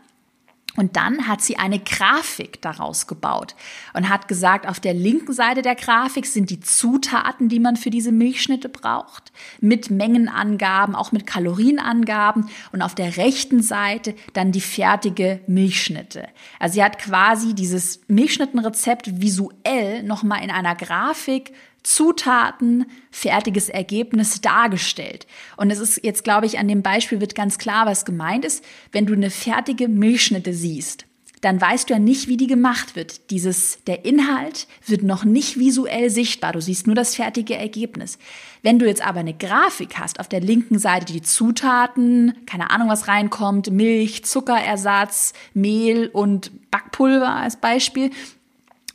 Und 0.75 0.96
dann 0.98 1.27
hat 1.27 1.41
sie 1.41 1.58
eine 1.58 1.79
Grafik 1.79 2.62
daraus 2.62 3.08
gebaut 3.08 3.55
und 3.94 4.10
hat 4.10 4.27
gesagt, 4.27 4.67
auf 4.67 4.79
der 4.79 4.94
linken 4.94 5.34
Seite 5.34 5.62
der 5.62 5.75
Grafik 5.75 6.25
sind 6.25 6.50
die 6.50 6.60
Zutaten, 6.60 7.50
die 7.50 7.60
man 7.60 7.77
für 7.77 7.89
diese 7.89 8.12
Milchschnitte 8.12 8.70
braucht, 8.70 9.32
mit 9.62 9.89
Mengenangaben, 9.89 10.96
auch 10.96 11.12
mit 11.12 11.25
Kalorienangaben 11.25 12.50
und 12.72 12.82
auf 12.82 12.96
der 12.96 13.17
rechten 13.17 13.62
Seite 13.62 14.15
dann 14.34 14.51
die 14.51 14.62
fertige 14.62 15.39
Milchschnitte. 15.48 16.27
Also 16.60 16.75
sie 16.75 16.84
hat 16.84 17.00
quasi 17.00 17.53
dieses 17.53 18.01
Milchschnittenrezept 18.08 19.22
visuell 19.22 20.03
nochmal 20.03 20.44
in 20.44 20.51
einer 20.51 20.75
Grafik 20.75 21.53
Zutaten, 21.86 22.88
fertiges 23.12 23.70
Ergebnis 23.70 24.42
dargestellt. 24.42 25.27
Und 25.56 25.70
es 25.70 25.80
ist 25.80 26.04
jetzt, 26.04 26.24
glaube 26.24 26.48
ich, 26.48 26.58
an 26.58 26.68
dem 26.68 26.82
Beispiel 26.82 27.22
wird 27.22 27.36
ganz 27.36 27.60
klar, 27.60 27.86
was 27.86 28.06
gemeint 28.06 28.44
ist. 28.44 28.65
Wenn 28.92 29.06
du 29.06 29.13
eine 29.13 29.30
fertige 29.30 29.88
Milchschnitte 29.88 30.56
siehst, 30.56 31.06
dann 31.42 31.62
weißt 31.62 31.88
du 31.88 31.94
ja 31.94 32.00
nicht, 32.00 32.27
wie 32.27 32.38
die 32.38 32.48
gemacht 32.48 32.96
wird. 32.96 33.30
Dieses, 33.30 33.77
der 33.86 34.04
Inhalt 34.04 34.65
wird 34.88 35.04
noch 35.04 35.25
nicht 35.25 35.60
visuell 35.60 36.10
sichtbar. 36.10 36.54
Du 36.54 36.60
siehst 36.60 36.88
nur 36.88 36.96
das 36.96 37.13
fertige 37.13 37.56
Ergebnis. 37.56 38.18
Wenn 38.63 38.80
du 38.80 38.88
jetzt 38.88 39.06
aber 39.06 39.20
eine 39.20 39.36
Grafik 39.36 40.00
hast, 40.00 40.20
auf 40.20 40.27
der 40.27 40.42
linken 40.42 40.80
Seite 40.80 41.13
die 41.13 41.22
Zutaten, 41.22 42.34
keine 42.48 42.72
Ahnung, 42.72 42.89
was 42.89 43.08
reinkommt, 43.08 43.70
Milch, 43.70 44.25
Zuckerersatz, 44.25 45.34
Mehl 45.54 46.08
und 46.08 46.72
Backpulver 46.72 47.36
als 47.36 47.58
Beispiel, 47.58 48.10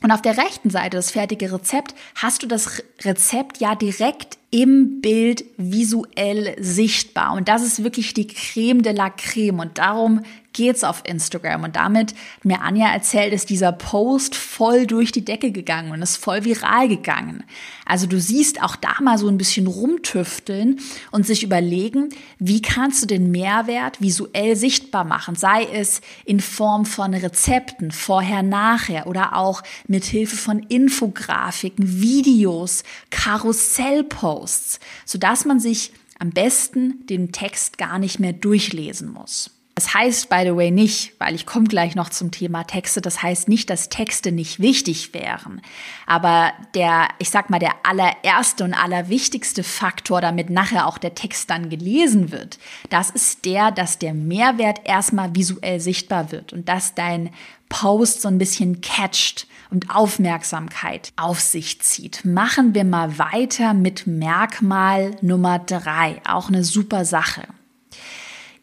und 0.03 0.11
auf 0.11 0.21
der 0.21 0.37
rechten 0.37 0.69
Seite, 0.69 0.97
das 0.97 1.11
fertige 1.11 1.51
Rezept, 1.51 1.93
hast 2.15 2.41
du 2.41 2.47
das 2.47 2.83
Rezept 3.03 3.59
ja 3.59 3.75
direkt 3.75 4.39
im 4.49 4.99
Bild 4.99 5.45
visuell 5.57 6.55
sichtbar. 6.59 7.33
Und 7.33 7.47
das 7.47 7.63
ist 7.63 7.83
wirklich 7.83 8.13
die 8.13 8.27
Creme 8.27 8.81
de 8.81 8.93
la 8.93 9.09
Creme. 9.09 9.59
Und 9.59 9.77
darum 9.77 10.21
geht's 10.53 10.83
auf 10.83 11.03
Instagram. 11.05 11.63
Und 11.63 11.75
damit 11.75 12.13
mir 12.43 12.61
Anja 12.61 12.91
erzählt, 12.91 13.33
ist 13.33 13.49
dieser 13.49 13.71
Post 13.71 14.35
voll 14.35 14.85
durch 14.87 15.11
die 15.11 15.25
Decke 15.25 15.51
gegangen 15.51 15.91
und 15.91 16.01
ist 16.01 16.17
voll 16.17 16.43
viral 16.43 16.87
gegangen. 16.87 17.43
Also 17.85 18.07
du 18.07 18.19
siehst 18.19 18.61
auch 18.61 18.75
da 18.75 18.95
mal 19.01 19.17
so 19.17 19.27
ein 19.27 19.37
bisschen 19.37 19.67
rumtüfteln 19.67 20.79
und 21.11 21.25
sich 21.25 21.43
überlegen, 21.43 22.09
wie 22.39 22.61
kannst 22.61 23.01
du 23.03 23.07
den 23.07 23.31
Mehrwert 23.31 24.01
visuell 24.01 24.55
sichtbar 24.55 25.03
machen? 25.03 25.35
Sei 25.35 25.63
es 25.71 26.01
in 26.25 26.39
Form 26.39 26.85
von 26.85 27.13
Rezepten, 27.13 27.91
vorher, 27.91 28.43
nachher 28.43 29.07
oder 29.07 29.35
auch 29.35 29.63
mit 29.87 30.05
Hilfe 30.05 30.37
von 30.37 30.59
Infografiken, 30.59 32.01
Videos, 32.01 32.83
Karussellposts, 33.09 34.79
sodass 35.05 35.45
man 35.45 35.59
sich 35.59 35.91
am 36.19 36.29
besten 36.29 37.05
den 37.07 37.31
Text 37.31 37.77
gar 37.77 37.97
nicht 37.97 38.19
mehr 38.19 38.33
durchlesen 38.33 39.11
muss. 39.11 39.60
Das 39.75 39.93
heißt, 39.93 40.29
by 40.29 40.41
the 40.43 40.55
way, 40.55 40.69
nicht, 40.69 41.13
weil 41.17 41.33
ich 41.33 41.45
komme 41.45 41.65
gleich 41.65 41.95
noch 41.95 42.09
zum 42.09 42.31
Thema 42.31 42.65
Texte, 42.65 42.99
das 43.01 43.23
heißt 43.23 43.47
nicht, 43.47 43.69
dass 43.69 43.87
Texte 43.87 44.33
nicht 44.33 44.59
wichtig 44.59 45.13
wären. 45.13 45.61
Aber 46.05 46.51
der, 46.75 47.07
ich 47.19 47.29
sag 47.29 47.49
mal, 47.49 47.59
der 47.59 47.73
allererste 47.83 48.65
und 48.65 48.73
allerwichtigste 48.73 49.63
Faktor, 49.63 50.19
damit 50.19 50.49
nachher 50.49 50.87
auch 50.87 50.97
der 50.97 51.15
Text 51.15 51.49
dann 51.49 51.69
gelesen 51.69 52.31
wird, 52.31 52.59
das 52.89 53.11
ist 53.11 53.45
der, 53.45 53.71
dass 53.71 53.97
der 53.97 54.13
Mehrwert 54.13 54.81
erstmal 54.83 55.35
visuell 55.35 55.79
sichtbar 55.79 56.31
wird 56.33 56.51
und 56.51 56.67
dass 56.67 56.93
dein 56.93 57.29
Post 57.69 58.21
so 58.21 58.27
ein 58.27 58.37
bisschen 58.37 58.81
catcht 58.81 59.47
und 59.69 59.89
Aufmerksamkeit 59.89 61.13
auf 61.15 61.39
sich 61.39 61.81
zieht. 61.81 62.25
Machen 62.25 62.75
wir 62.75 62.83
mal 62.83 63.17
weiter 63.17 63.73
mit 63.73 64.05
Merkmal 64.05 65.15
Nummer 65.21 65.59
drei. 65.59 66.21
Auch 66.27 66.49
eine 66.49 66.65
super 66.65 67.05
Sache 67.05 67.43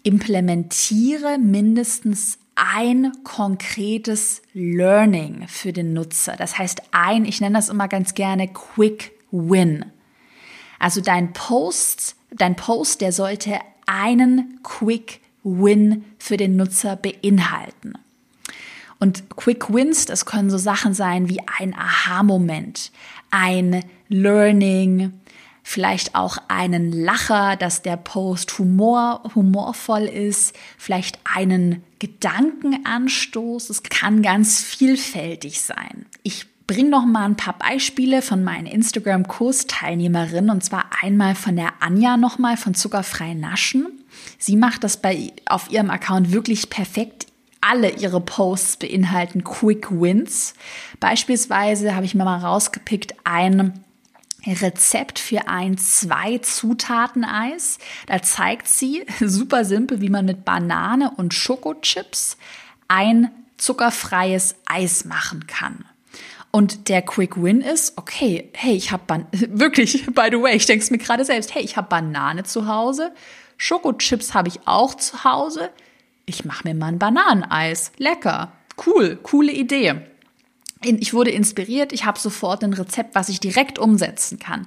implementiere 0.08 1.36
mindestens 1.36 2.38
ein 2.54 3.12
konkretes 3.24 4.40
Learning 4.54 5.46
für 5.48 5.74
den 5.74 5.92
Nutzer. 5.92 6.34
Das 6.36 6.56
heißt 6.56 6.80
ein, 6.92 7.26
ich 7.26 7.42
nenne 7.42 7.58
das 7.58 7.68
immer 7.68 7.88
ganz 7.88 8.14
gerne 8.14 8.48
Quick 8.48 9.12
Win. 9.30 9.84
Also 10.78 11.02
dein 11.02 11.34
Post, 11.34 12.16
dein 12.30 12.56
Post, 12.56 13.02
der 13.02 13.12
sollte 13.12 13.58
einen 13.84 14.60
Quick 14.62 15.21
Win 15.44 16.06
für 16.18 16.38
den 16.38 16.56
Nutzer 16.56 16.97
beinhalten. 16.97 17.92
Und 18.99 19.28
Quick 19.36 19.73
Wins, 19.73 20.06
das 20.06 20.25
können 20.25 20.49
so 20.49 20.58
Sachen 20.58 20.94
sein 20.94 21.28
wie 21.28 21.40
ein 21.58 21.75
Aha-Moment, 21.75 22.92
ein 23.30 23.84
Learning, 24.08 25.18
vielleicht 25.69 26.15
auch 26.15 26.39
einen 26.49 26.93
Lacher, 26.93 27.57
dass 27.57 27.83
der 27.83 27.99
Post 27.99 28.59
humor, 28.59 29.23
humorvoll 29.35 30.04
ist, 30.04 30.57
vielleicht 30.78 31.19
einen 31.25 31.85
Gedankenanstoß. 31.99 33.69
Es 33.69 33.83
kann 33.83 34.23
ganz 34.23 34.63
vielfältig 34.63 35.61
sein. 35.61 36.07
Ich 36.23 36.47
bringe 36.67 36.89
noch 36.89 37.04
mal 37.04 37.26
ein 37.26 37.37
paar 37.37 37.59
Beispiele 37.59 38.23
von 38.23 38.43
meinen 38.43 38.65
Instagram-Kursteilnehmerinnen 38.65 40.49
und 40.49 40.65
zwar 40.65 40.87
einmal 41.02 41.35
von 41.35 41.54
der 41.54 41.75
Anja 41.81 42.17
noch 42.17 42.39
mal 42.39 42.57
von 42.57 42.73
Zuckerfrei 42.73 43.35
Naschen. 43.35 43.89
Sie 44.39 44.57
macht 44.57 44.85
das 44.85 44.97
bei 44.97 45.35
auf 45.45 45.71
ihrem 45.71 45.91
Account 45.91 46.33
wirklich 46.33 46.71
perfekt. 46.71 47.26
Alle 47.61 47.91
ihre 47.91 48.23
Posts 48.23 48.78
beinhalten 48.78 49.45
Quick 49.45 49.91
Wins. 49.91 50.54
Beispielsweise 50.99 51.95
habe 51.95 52.07
ich 52.07 52.15
mir 52.15 52.25
mal 52.25 52.39
rausgepickt 52.39 53.13
ein 53.25 53.85
Rezept 54.46 55.18
für 55.18 55.48
ein 55.48 55.78
Zwei-Zutaten-Eis. 55.78 57.78
Da 58.06 58.22
zeigt 58.22 58.68
sie 58.68 59.04
super 59.20 59.64
simpel, 59.64 60.00
wie 60.00 60.10
man 60.10 60.24
mit 60.24 60.44
Banane 60.44 61.12
und 61.16 61.34
Schokochips 61.34 62.36
ein 62.86 63.30
zuckerfreies 63.56 64.54
Eis 64.66 65.04
machen 65.04 65.46
kann. 65.46 65.84
Und 66.50 66.88
der 66.88 67.02
Quick 67.02 67.42
Win 67.42 67.60
ist, 67.60 67.98
okay, 67.98 68.50
hey, 68.54 68.74
ich 68.74 68.92
habe 68.92 69.26
wirklich, 69.32 70.06
by 70.06 70.28
the 70.30 70.40
way, 70.40 70.56
ich 70.56 70.66
denke 70.66 70.82
es 70.82 70.90
mir 70.90 70.98
gerade 70.98 71.24
selbst, 71.24 71.54
hey, 71.54 71.62
ich 71.62 71.76
habe 71.76 71.88
Banane 71.88 72.44
zu 72.44 72.66
Hause, 72.66 73.12
Schokochips 73.58 74.34
habe 74.34 74.48
ich 74.48 74.66
auch 74.66 74.94
zu 74.94 75.24
Hause, 75.24 75.70
ich 76.24 76.44
mache 76.44 76.66
mir 76.66 76.74
mal 76.74 76.86
ein 76.86 76.98
Bananeneis. 76.98 77.92
Lecker, 77.98 78.52
cool, 78.86 79.18
coole 79.22 79.52
Idee 79.52 80.02
ich 80.82 81.12
wurde 81.12 81.30
inspiriert, 81.30 81.93
ich 81.93 82.04
habe 82.04 82.19
sofort 82.19 82.62
ein 82.62 82.73
Rezept, 82.73 83.14
was 83.14 83.28
ich 83.28 83.41
direkt 83.41 83.78
umsetzen 83.78 84.38
kann. 84.38 84.67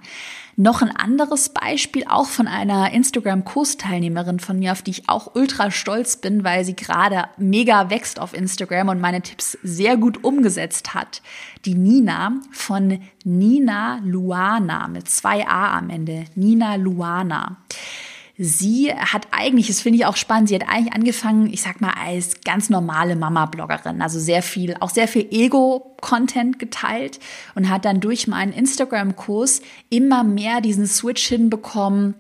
Noch 0.57 0.81
ein 0.81 0.93
anderes 0.93 1.49
Beispiel, 1.49 2.03
auch 2.07 2.27
von 2.27 2.47
einer 2.47 2.91
Instagram-Kursteilnehmerin 2.91 4.39
von 4.39 4.59
mir, 4.59 4.73
auf 4.73 4.81
die 4.81 4.91
ich 4.91 5.09
auch 5.09 5.33
ultra 5.33 5.71
stolz 5.71 6.17
bin, 6.17 6.43
weil 6.43 6.65
sie 6.65 6.75
gerade 6.75 7.25
mega 7.37 7.89
wächst 7.89 8.19
auf 8.19 8.33
Instagram 8.33 8.89
und 8.89 8.99
meine 8.99 9.21
Tipps 9.21 9.57
sehr 9.63 9.95
gut 9.95 10.23
umgesetzt 10.23 10.93
hat. 10.93 11.21
Die 11.63 11.75
Nina 11.75 12.33
von 12.51 12.99
Nina 13.23 14.01
Luana 14.03 14.89
mit 14.89 15.09
zwei 15.09 15.47
A 15.47 15.77
am 15.77 15.89
Ende. 15.89 16.25
Nina 16.35 16.75
Luana. 16.75 17.57
Sie 18.43 18.91
hat 18.91 19.27
eigentlich, 19.29 19.67
das 19.67 19.81
finde 19.81 19.99
ich 19.99 20.05
auch 20.07 20.15
spannend, 20.15 20.49
sie 20.49 20.55
hat 20.55 20.67
eigentlich 20.67 20.93
angefangen, 20.93 21.53
ich 21.53 21.61
sag 21.61 21.79
mal, 21.79 21.93
als 21.93 22.41
ganz 22.43 22.71
normale 22.71 23.15
Mama-Bloggerin, 23.15 24.01
also 24.01 24.19
sehr 24.19 24.41
viel, 24.41 24.75
auch 24.79 24.89
sehr 24.89 25.07
viel 25.07 25.27
Ego-Content 25.29 26.57
geteilt 26.57 27.19
und 27.53 27.69
hat 27.69 27.85
dann 27.85 27.99
durch 27.99 28.27
meinen 28.27 28.51
Instagram-Kurs 28.51 29.61
immer 29.91 30.23
mehr 30.23 30.59
diesen 30.59 30.87
Switch 30.87 31.27
hinbekommen, 31.27 32.15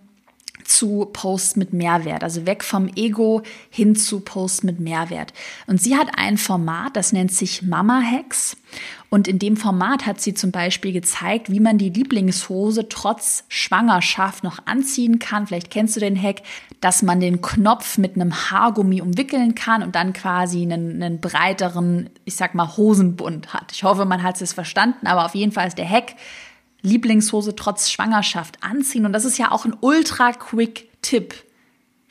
zu 0.63 1.09
Posts 1.11 1.55
mit 1.55 1.73
Mehrwert, 1.73 2.23
also 2.23 2.45
weg 2.45 2.63
vom 2.63 2.87
Ego 2.95 3.41
hin 3.71 3.95
zu 3.95 4.19
Posts 4.19 4.61
mit 4.63 4.79
Mehrwert. 4.79 5.33
Und 5.65 5.81
sie 5.81 5.97
hat 5.97 6.09
ein 6.17 6.37
Format, 6.37 6.95
das 6.95 7.13
nennt 7.13 7.31
sich 7.31 7.63
Mama 7.63 7.99
Hacks. 7.99 8.57
Und 9.13 9.27
in 9.27 9.39
dem 9.39 9.57
Format 9.57 10.05
hat 10.05 10.21
sie 10.21 10.33
zum 10.33 10.51
Beispiel 10.51 10.93
gezeigt, 10.93 11.51
wie 11.51 11.59
man 11.59 11.77
die 11.77 11.89
Lieblingshose 11.89 12.87
trotz 12.87 13.43
Schwangerschaft 13.49 14.41
noch 14.41 14.65
anziehen 14.67 15.19
kann. 15.19 15.47
Vielleicht 15.47 15.69
kennst 15.69 15.97
du 15.97 15.99
den 15.99 16.19
Hack, 16.19 16.43
dass 16.79 17.01
man 17.01 17.19
den 17.19 17.41
Knopf 17.41 17.97
mit 17.97 18.15
einem 18.15 18.33
Haargummi 18.33 19.01
umwickeln 19.01 19.53
kann 19.53 19.83
und 19.83 19.95
dann 19.95 20.13
quasi 20.13 20.61
einen, 20.61 21.03
einen 21.03 21.19
breiteren, 21.19 22.09
ich 22.23 22.37
sag 22.37 22.55
mal, 22.55 22.77
Hosenbund 22.77 23.53
hat. 23.53 23.73
Ich 23.73 23.83
hoffe, 23.83 24.05
man 24.05 24.23
hat 24.23 24.41
es 24.41 24.53
verstanden, 24.53 25.05
aber 25.05 25.25
auf 25.25 25.35
jeden 25.35 25.51
Fall 25.51 25.67
ist 25.67 25.77
der 25.77 25.89
Hack, 25.89 26.15
Lieblingshose 26.81 27.53
trotz 27.57 27.89
Schwangerschaft 27.91 28.63
anziehen. 28.63 29.05
Und 29.05 29.11
das 29.11 29.25
ist 29.25 29.37
ja 29.37 29.51
auch 29.51 29.65
ein 29.65 29.75
ultra 29.81 30.31
quick 30.31 30.87
Tipp 31.01 31.35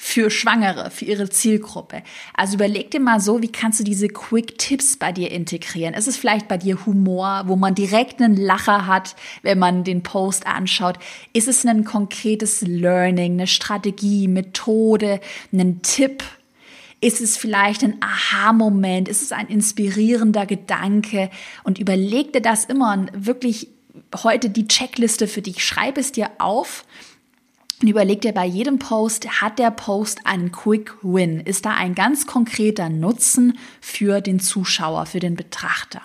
für 0.03 0.31
Schwangere, 0.31 0.91
für 0.91 1.05
ihre 1.05 1.29
Zielgruppe. 1.29 2.03
Also 2.33 2.55
überleg 2.55 2.91
dir 2.91 3.01
mal 3.01 3.21
so, 3.21 3.43
wie 3.43 3.53
kannst 3.53 3.81
du 3.81 3.85
diese 3.85 4.09
Quick 4.09 4.57
Tipps 4.57 4.97
bei 4.97 5.13
dir 5.13 5.31
integrieren? 5.31 5.93
Ist 5.93 6.09
es 6.09 6.17
vielleicht 6.17 6.49
bei 6.49 6.57
dir 6.57 6.87
Humor, 6.87 7.43
wo 7.49 7.55
man 7.55 7.75
direkt 7.75 8.19
einen 8.19 8.35
Lacher 8.35 8.87
hat, 8.87 9.15
wenn 9.43 9.59
man 9.59 9.85
den 9.85 10.03
Post 10.03 10.47
anschaut? 10.47 10.99
Ist 11.35 11.49
es 11.49 11.67
ein 11.67 11.85
konkretes 11.85 12.63
Learning, 12.63 13.35
eine 13.35 13.47
Strategie, 13.47 14.27
Methode, 14.27 15.21
ein 15.53 15.83
Tipp? 15.83 16.25
Ist 17.03 17.21
es 17.21 17.37
vielleicht 17.37 17.85
ein 17.85 17.99
Aha-Moment? 18.01 19.07
Ist 19.07 19.21
es 19.21 19.33
ein 19.33 19.49
inspirierender 19.49 20.47
Gedanke? 20.47 21.29
Und 21.63 21.79
überleg 21.79 22.33
dir 22.33 22.43
das 22.43 22.65
immer 22.65 22.95
und 22.95 23.11
wirklich 23.15 23.69
heute 24.17 24.49
die 24.49 24.67
Checkliste 24.67 25.29
für 25.29 25.43
dich. 25.43 25.63
Schreib 25.63 25.99
es 25.99 26.11
dir 26.11 26.31
auf 26.39 26.87
Und 27.83 27.89
überleg 27.89 28.21
dir 28.21 28.33
bei 28.33 28.45
jedem 28.45 28.79
Post, 28.79 29.41
hat 29.41 29.59
der 29.59 29.71
Post 29.71 30.27
einen 30.27 30.53
Quick 30.53 30.93
Win? 31.03 31.41
Ist 31.41 31.65
da 31.65 31.75
ein 31.75 31.95
ganz 31.95 32.27
konkreter 32.27 32.91
Nutzen 32.91 33.59
für 33.81 34.21
den 34.21 34.39
Zuschauer, 34.39 35.07
für 35.07 35.21
den 35.21 35.35
Betrachter? 35.35 36.03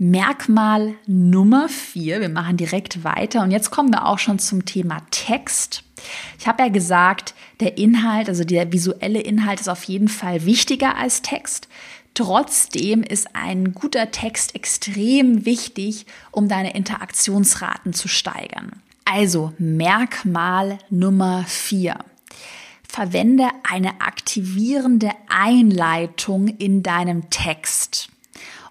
Merkmal 0.00 0.94
Nummer 1.06 1.68
vier, 1.68 2.20
wir 2.20 2.28
machen 2.28 2.56
direkt 2.56 3.02
weiter 3.02 3.42
und 3.42 3.50
jetzt 3.50 3.70
kommen 3.70 3.92
wir 3.92 4.06
auch 4.06 4.20
schon 4.20 4.38
zum 4.38 4.64
Thema 4.64 4.98
Text. 5.10 5.82
Ich 6.38 6.46
habe 6.46 6.62
ja 6.62 6.68
gesagt, 6.68 7.34
der 7.58 7.78
Inhalt, 7.78 8.28
also 8.28 8.44
der 8.44 8.72
visuelle 8.72 9.20
Inhalt 9.20 9.58
ist 9.58 9.68
auf 9.68 9.82
jeden 9.84 10.06
Fall 10.06 10.44
wichtiger 10.44 10.96
als 10.96 11.22
Text. 11.22 11.66
Trotzdem 12.14 13.02
ist 13.02 13.34
ein 13.34 13.74
guter 13.74 14.12
Text 14.12 14.54
extrem 14.54 15.44
wichtig, 15.44 16.06
um 16.30 16.46
deine 16.46 16.74
Interaktionsraten 16.74 17.92
zu 17.92 18.06
steigern. 18.06 18.82
Also 19.10 19.54
Merkmal 19.56 20.78
Nummer 20.90 21.44
vier. 21.46 21.96
Verwende 22.86 23.48
eine 23.66 24.02
aktivierende 24.02 25.10
Einleitung 25.30 26.48
in 26.48 26.82
deinem 26.82 27.30
Text. 27.30 28.10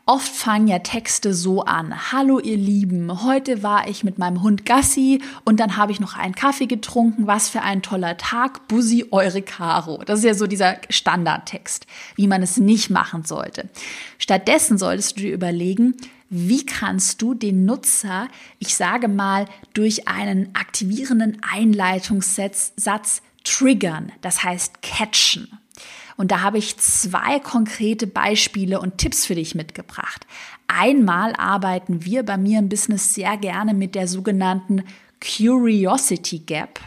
Oft 0.05 0.31
fangen 0.31 0.67
ja 0.67 0.79
Texte 0.79 1.33
so 1.33 1.63
an. 1.63 2.11
Hallo 2.11 2.39
ihr 2.39 2.55
Lieben, 2.55 3.23
heute 3.23 3.63
war 3.63 3.89
ich 3.89 4.03
mit 4.03 4.19
meinem 4.19 4.43
Hund 4.43 4.63
Gassi 4.63 5.23
und 5.43 5.59
dann 5.59 5.75
habe 5.75 5.91
ich 5.91 5.99
noch 5.99 6.15
einen 6.15 6.35
Kaffee 6.35 6.67
getrunken. 6.67 7.25
Was 7.25 7.49
für 7.49 7.63
ein 7.63 7.81
toller 7.81 8.15
Tag. 8.17 8.67
Bussi, 8.67 9.05
eure 9.09 9.41
Caro. 9.41 10.03
Das 10.05 10.19
ist 10.19 10.25
ja 10.25 10.35
so 10.35 10.45
dieser 10.45 10.77
Standardtext, 10.89 11.87
wie 12.15 12.27
man 12.27 12.43
es 12.43 12.57
nicht 12.57 12.91
machen 12.91 13.25
sollte. 13.25 13.69
Stattdessen 14.19 14.77
solltest 14.77 15.17
du 15.17 15.23
dir 15.23 15.33
überlegen, 15.33 15.95
wie 16.29 16.65
kannst 16.65 17.21
du 17.21 17.33
den 17.33 17.65
Nutzer, 17.65 18.27
ich 18.59 18.75
sage 18.75 19.07
mal, 19.07 19.45
durch 19.73 20.07
einen 20.07 20.53
aktivierenden 20.55 21.37
Einleitungssatz 21.41 23.21
triggern, 23.43 24.11
das 24.21 24.43
heißt 24.43 24.81
catchen. 24.81 25.47
Und 26.17 26.31
da 26.31 26.41
habe 26.41 26.57
ich 26.57 26.77
zwei 26.77 27.39
konkrete 27.39 28.07
Beispiele 28.07 28.79
und 28.81 28.97
Tipps 28.97 29.25
für 29.25 29.35
dich 29.35 29.53
mitgebracht. 29.53 30.25
Einmal 30.67 31.33
arbeiten 31.35 32.03
wir 32.03 32.23
bei 32.23 32.37
mir 32.37 32.59
im 32.59 32.69
Business 32.69 33.13
sehr 33.13 33.37
gerne 33.37 33.73
mit 33.73 33.95
der 33.95 34.07
sogenannten 34.07 34.83
Curiosity 35.21 36.39
Gap. 36.39 36.79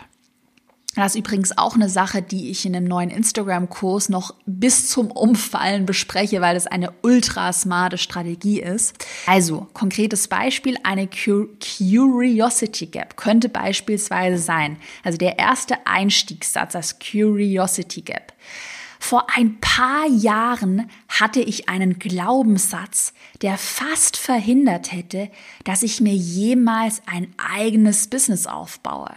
Das 0.96 1.14
ist 1.14 1.20
übrigens 1.20 1.56
auch 1.56 1.76
eine 1.76 1.88
Sache, 1.88 2.20
die 2.20 2.50
ich 2.50 2.66
in 2.66 2.74
einem 2.74 2.88
neuen 2.88 3.10
Instagram-Kurs 3.10 4.08
noch 4.08 4.34
bis 4.44 4.88
zum 4.88 5.12
Umfallen 5.12 5.86
bespreche, 5.86 6.40
weil 6.40 6.56
es 6.56 6.66
eine 6.66 6.92
ultra 7.02 7.52
smarte 7.52 7.96
Strategie 7.96 8.60
ist. 8.60 8.94
Also, 9.26 9.68
konkretes 9.72 10.26
Beispiel, 10.26 10.76
eine 10.82 11.08
Curiosity 11.08 12.86
Gap 12.86 13.16
könnte 13.16 13.48
beispielsweise 13.48 14.42
sein, 14.42 14.78
also 15.04 15.16
der 15.16 15.38
erste 15.38 15.86
Einstiegssatz, 15.86 16.72
das 16.72 16.98
Curiosity 16.98 18.00
Gap. 18.00 18.32
Vor 18.98 19.28
ein 19.34 19.60
paar 19.60 20.08
Jahren 20.08 20.90
hatte 21.08 21.40
ich 21.40 21.68
einen 21.68 22.00
Glaubenssatz, 22.00 23.14
der 23.42 23.56
fast 23.58 24.16
verhindert 24.16 24.92
hätte, 24.92 25.30
dass 25.64 25.84
ich 25.84 26.00
mir 26.00 26.14
jemals 26.14 27.00
ein 27.06 27.32
eigenes 27.38 28.08
Business 28.08 28.46
aufbaue. 28.46 29.14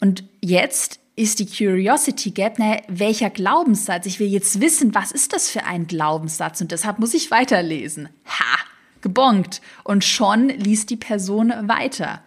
Und 0.00 0.24
jetzt 0.40 1.00
ist 1.16 1.38
die 1.38 1.46
Curiosity 1.46 2.30
Gap, 2.30 2.58
naja, 2.58 2.82
welcher 2.88 3.30
Glaubenssatz? 3.30 4.06
Ich 4.06 4.20
will 4.20 4.28
jetzt 4.28 4.60
wissen, 4.60 4.94
was 4.94 5.12
ist 5.12 5.32
das 5.32 5.48
für 5.48 5.64
ein 5.64 5.86
Glaubenssatz? 5.86 6.60
Und 6.60 6.72
deshalb 6.72 6.98
muss 6.98 7.14
ich 7.14 7.30
weiterlesen. 7.30 8.08
Ha! 8.26 8.58
Gebongt. 9.00 9.60
Und 9.84 10.04
schon 10.04 10.48
liest 10.48 10.90
die 10.90 10.96
Person 10.96 11.52
weiter. 11.68 12.22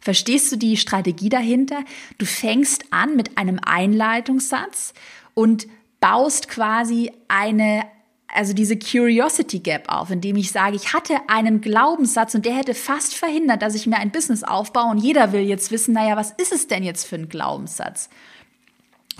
Verstehst 0.00 0.52
du 0.52 0.56
die 0.56 0.76
Strategie 0.76 1.30
dahinter? 1.30 1.82
Du 2.18 2.26
fängst 2.26 2.84
an 2.90 3.16
mit 3.16 3.38
einem 3.38 3.58
Einleitungssatz 3.64 4.92
und 5.32 5.66
baust 6.00 6.48
quasi 6.48 7.10
eine, 7.28 7.84
also 8.32 8.52
diese 8.52 8.76
Curiosity 8.76 9.60
Gap 9.60 9.84
auf, 9.88 10.10
indem 10.10 10.36
ich 10.36 10.50
sage, 10.50 10.76
ich 10.76 10.92
hatte 10.92 11.16
einen 11.28 11.60
Glaubenssatz 11.60 12.34
und 12.34 12.44
der 12.44 12.54
hätte 12.54 12.74
fast 12.74 13.14
verhindert, 13.14 13.62
dass 13.62 13.74
ich 13.74 13.86
mir 13.86 13.98
ein 13.98 14.10
Business 14.10 14.42
aufbaue 14.42 14.90
und 14.90 14.98
jeder 14.98 15.32
will 15.32 15.42
jetzt 15.42 15.70
wissen, 15.70 15.94
naja, 15.94 16.16
was 16.16 16.32
ist 16.32 16.52
es 16.52 16.66
denn 16.66 16.82
jetzt 16.82 17.06
für 17.06 17.16
ein 17.16 17.28
Glaubenssatz? 17.28 18.08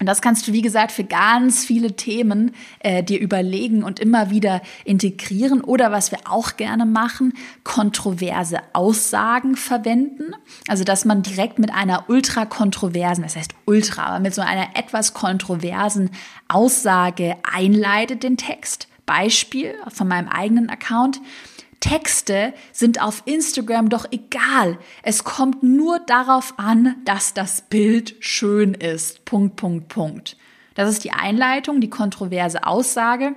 Und 0.01 0.07
das 0.07 0.21
kannst 0.21 0.49
du, 0.49 0.53
wie 0.53 0.63
gesagt, 0.63 0.91
für 0.91 1.05
ganz 1.05 1.65
viele 1.65 1.95
Themen 1.95 2.51
äh, 2.81 3.05
dir 3.05 3.21
überlegen 3.21 3.85
und 3.85 4.01
immer 4.01 4.29
wieder 4.31 4.61
integrieren. 4.85 5.61
Oder 5.61 5.93
was 5.93 6.11
wir 6.11 6.19
auch 6.25 6.57
gerne 6.57 6.85
machen, 6.85 7.33
kontroverse 7.63 8.59
Aussagen 8.73 9.55
verwenden. 9.55 10.35
Also, 10.67 10.83
dass 10.83 11.05
man 11.05 11.23
direkt 11.23 11.61
mit 11.61 11.73
einer 11.73 12.07
ultra 12.09 12.45
kontroversen, 12.45 13.23
das 13.23 13.37
heißt 13.37 13.55
ultra, 13.67 14.07
aber 14.07 14.19
mit 14.19 14.35
so 14.35 14.43
einer 14.43 14.67
etwas 14.75 15.15
kontroversen 15.15 16.11
Aussage 16.49 17.37
einleitet 17.45 18.25
den 18.25 18.37
Text. 18.37 18.89
Beispiel 19.07 19.75
von 19.89 20.09
meinem 20.09 20.29
eigenen 20.29 20.71
Account. 20.71 21.21
Texte 21.81 22.55
sind 22.73 23.03
auf 23.03 23.23
Instagram 23.27 23.91
doch 23.91 24.07
egal. 24.11 24.79
Es 25.03 25.25
kommt 25.25 25.63
nur 25.63 26.01
darauf 26.01 26.55
an, 26.57 26.97
dass 27.05 27.35
das 27.35 27.63
Bild 27.63 28.17
schön 28.21 28.73
ist. 28.73 29.25
Punkt, 29.25 29.57
Punkt, 29.57 29.89
Punkt. 29.89 30.37
Das 30.75 30.89
ist 30.89 31.05
die 31.05 31.13
Einleitung, 31.13 31.81
die 31.81 31.91
kontroverse 31.91 32.67
Aussage. 32.67 33.35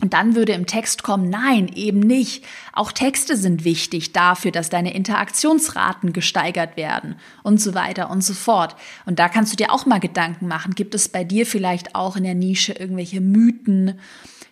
Und 0.00 0.14
dann 0.14 0.36
würde 0.36 0.52
im 0.52 0.66
Text 0.66 1.02
kommen, 1.02 1.28
nein, 1.28 1.68
eben 1.74 1.98
nicht. 1.98 2.44
Auch 2.72 2.92
Texte 2.92 3.36
sind 3.36 3.64
wichtig 3.64 4.12
dafür, 4.12 4.52
dass 4.52 4.70
deine 4.70 4.94
Interaktionsraten 4.94 6.12
gesteigert 6.12 6.76
werden 6.76 7.16
und 7.42 7.60
so 7.60 7.74
weiter 7.74 8.08
und 8.08 8.22
so 8.22 8.32
fort. 8.32 8.76
Und 9.06 9.18
da 9.18 9.28
kannst 9.28 9.52
du 9.52 9.56
dir 9.56 9.72
auch 9.72 9.86
mal 9.86 9.98
Gedanken 9.98 10.46
machen. 10.46 10.76
Gibt 10.76 10.94
es 10.94 11.08
bei 11.08 11.24
dir 11.24 11.46
vielleicht 11.46 11.96
auch 11.96 12.16
in 12.16 12.22
der 12.22 12.36
Nische 12.36 12.72
irgendwelche 12.72 13.20
Mythen? 13.20 13.98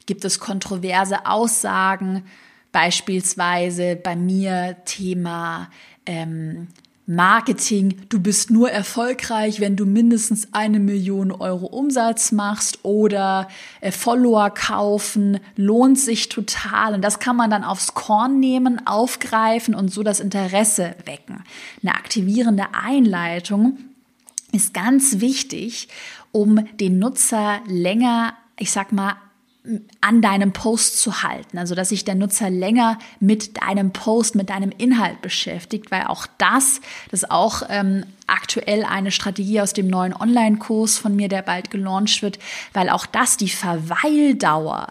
Gibt 0.07 0.25
es 0.25 0.41
kontroverse 0.41 1.27
Aussagen? 1.27 2.25
Beispielsweise 2.73 3.97
bei 3.97 4.17
mir 4.17 4.77
Thema 4.85 5.71
ähm, 6.05 6.69
Marketing, 7.09 8.01
du 8.09 8.19
bist 8.19 8.51
nur 8.51 8.69
erfolgreich, 8.69 9.61
wenn 9.61 9.77
du 9.77 9.87
mindestens 9.87 10.49
eine 10.53 10.81
Million 10.81 11.31
Euro 11.31 11.67
Umsatz 11.67 12.33
machst 12.33 12.81
oder 12.85 13.47
äh, 13.81 13.93
Follower 13.93 14.51
kaufen, 14.51 15.39
lohnt 15.55 16.01
sich 16.01 16.29
total. 16.29 16.95
Und 16.95 17.03
das 17.03 17.21
kann 17.21 17.37
man 17.37 17.49
dann 17.49 17.63
aufs 17.63 17.95
Korn 17.95 18.41
nehmen, 18.41 18.85
aufgreifen 18.89 19.77
und 19.77 19.93
so 19.93 20.03
das 20.03 20.19
Interesse 20.19 20.97
wecken. 21.05 21.45
Eine 21.81 21.95
aktivierende 21.95 22.75
Einleitung 22.75 23.79
ist 24.51 24.75
ganz 24.75 25.21
wichtig, 25.21 25.89
um 26.33 26.67
den 26.81 26.99
Nutzer 26.99 27.61
länger, 27.69 28.35
ich 28.59 28.73
sag 28.73 28.91
mal, 28.91 29.15
an 30.01 30.23
deinem 30.23 30.53
Post 30.53 31.01
zu 31.01 31.23
halten. 31.23 31.59
Also, 31.59 31.75
dass 31.75 31.89
sich 31.89 32.05
der 32.05 32.15
Nutzer 32.15 32.51
länger 32.51 32.99
mit 33.21 33.63
deinem 33.63 33.93
Post, 33.93 34.35
mit 34.35 34.51
deinem 34.51 34.73
Inhalt 34.77 35.21
beschäftigt, 35.23 35.91
weil 35.91 36.05
auch 36.05 36.27
das, 36.39 36.81
das 37.11 37.23
ist 37.25 37.31
auch 37.31 37.63
ähm, 37.69 38.05
aktuell 38.27 38.85
eine 38.85 39.11
Strategie 39.11 39.61
aus 39.61 39.73
dem 39.73 39.89
neuen 39.89 40.15
Online-Kurs 40.15 40.99
von 40.99 41.17
mir, 41.17 41.29
der 41.29 41.43
bald 41.43 41.71
gelauncht 41.71 42.23
wird, 42.23 42.39
weil 42.73 42.91
auch 42.91 43.07
das 43.07 43.37
die 43.37 43.49
Verweildauer 43.49 44.89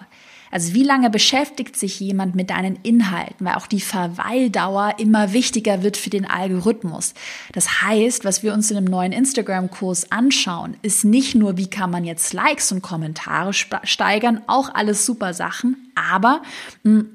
also 0.55 0.73
wie 0.73 0.83
lange 0.83 1.09
beschäftigt 1.09 1.75
sich 1.75 1.99
jemand 1.99 2.33
mit 2.33 2.49
deinen 2.49 2.77
Inhalten, 2.81 3.45
weil 3.45 3.55
auch 3.55 3.67
die 3.67 3.81
Verweildauer 3.81 4.93
immer 4.99 5.33
wichtiger 5.33 5.83
wird 5.83 5.97
für 5.97 6.09
den 6.09 6.23
Algorithmus. 6.23 7.13
Das 7.51 7.81
heißt, 7.81 8.23
was 8.23 8.41
wir 8.41 8.53
uns 8.53 8.71
in 8.71 8.77
einem 8.77 8.85
neuen 8.85 9.11
Instagram-Kurs 9.11 10.13
anschauen, 10.13 10.77
ist 10.81 11.03
nicht 11.03 11.35
nur, 11.35 11.57
wie 11.57 11.69
kann 11.69 11.91
man 11.91 12.05
jetzt 12.05 12.31
Likes 12.31 12.71
und 12.71 12.81
Kommentare 12.81 13.51
steigern, 13.51 14.43
auch 14.47 14.73
alles 14.73 15.05
super 15.05 15.33
Sachen, 15.33 15.91
aber 15.93 16.41
mh, 16.83 16.99
hm, 17.01 17.09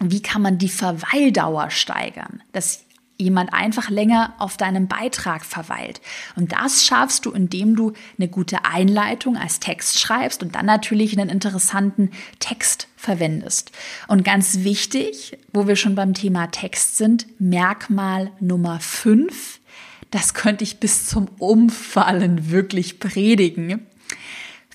wie 0.00 0.20
kann 0.20 0.42
man 0.42 0.58
die 0.58 0.68
Verweildauer 0.68 1.70
steigern? 1.70 2.42
Dass 2.52 2.83
jemand 3.16 3.52
einfach 3.52 3.90
länger 3.90 4.34
auf 4.38 4.56
deinem 4.56 4.88
Beitrag 4.88 5.44
verweilt. 5.44 6.00
Und 6.36 6.52
das 6.52 6.84
schaffst 6.84 7.26
du, 7.26 7.30
indem 7.30 7.76
du 7.76 7.92
eine 8.18 8.28
gute 8.28 8.64
Einleitung 8.64 9.36
als 9.36 9.60
Text 9.60 10.00
schreibst 10.00 10.42
und 10.42 10.54
dann 10.54 10.66
natürlich 10.66 11.16
einen 11.18 11.30
interessanten 11.30 12.10
Text 12.40 12.88
verwendest. 12.96 13.70
Und 14.08 14.24
ganz 14.24 14.60
wichtig, 14.60 15.38
wo 15.52 15.68
wir 15.68 15.76
schon 15.76 15.94
beim 15.94 16.14
Thema 16.14 16.48
Text 16.48 16.96
sind, 16.96 17.26
Merkmal 17.38 18.32
Nummer 18.40 18.80
5. 18.80 19.60
Das 20.10 20.34
könnte 20.34 20.64
ich 20.64 20.80
bis 20.80 21.06
zum 21.06 21.28
Umfallen 21.38 22.50
wirklich 22.50 22.98
predigen 23.00 23.86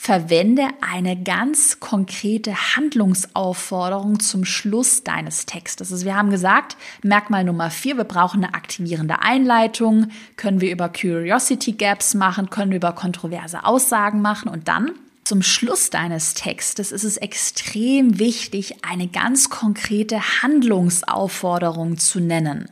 verwende 0.01 0.69
eine 0.79 1.21
ganz 1.21 1.81
konkrete 1.81 2.55
Handlungsaufforderung 2.77 4.21
zum 4.21 4.45
Schluss 4.45 5.03
deines 5.03 5.45
Textes. 5.45 5.91
Also 5.91 6.05
wir 6.05 6.15
haben 6.15 6.29
gesagt, 6.29 6.77
Merkmal 7.03 7.43
Nummer 7.43 7.69
vier, 7.69 7.97
wir 7.97 8.05
brauchen 8.05 8.45
eine 8.45 8.53
aktivierende 8.53 9.21
Einleitung, 9.21 10.07
können 10.37 10.61
wir 10.61 10.71
über 10.71 10.87
Curiosity 10.87 11.73
Gaps 11.73 12.13
machen, 12.13 12.49
können 12.49 12.71
wir 12.71 12.77
über 12.77 12.93
kontroverse 12.93 13.65
Aussagen 13.65 14.21
machen 14.21 14.47
und 14.47 14.69
dann 14.69 14.91
zum 15.25 15.41
Schluss 15.41 15.89
deines 15.89 16.33
Textes 16.33 16.93
ist 16.93 17.03
es 17.03 17.17
extrem 17.17 18.19
wichtig, 18.19 18.85
eine 18.85 19.09
ganz 19.09 19.49
konkrete 19.49 20.41
Handlungsaufforderung 20.41 21.97
zu 21.97 22.21
nennen. 22.21 22.71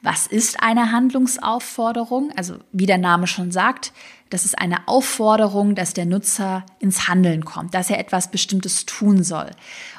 Was 0.00 0.26
ist 0.28 0.62
eine 0.62 0.90
Handlungsaufforderung? 0.92 2.32
Also 2.36 2.56
wie 2.72 2.86
der 2.86 2.98
Name 2.98 3.26
schon 3.26 3.50
sagt, 3.50 3.92
das 4.32 4.46
ist 4.46 4.58
eine 4.58 4.88
Aufforderung, 4.88 5.74
dass 5.74 5.92
der 5.92 6.06
Nutzer 6.06 6.64
ins 6.78 7.06
Handeln 7.06 7.44
kommt, 7.44 7.74
dass 7.74 7.90
er 7.90 7.98
etwas 7.98 8.30
Bestimmtes 8.30 8.86
tun 8.86 9.22
soll. 9.22 9.50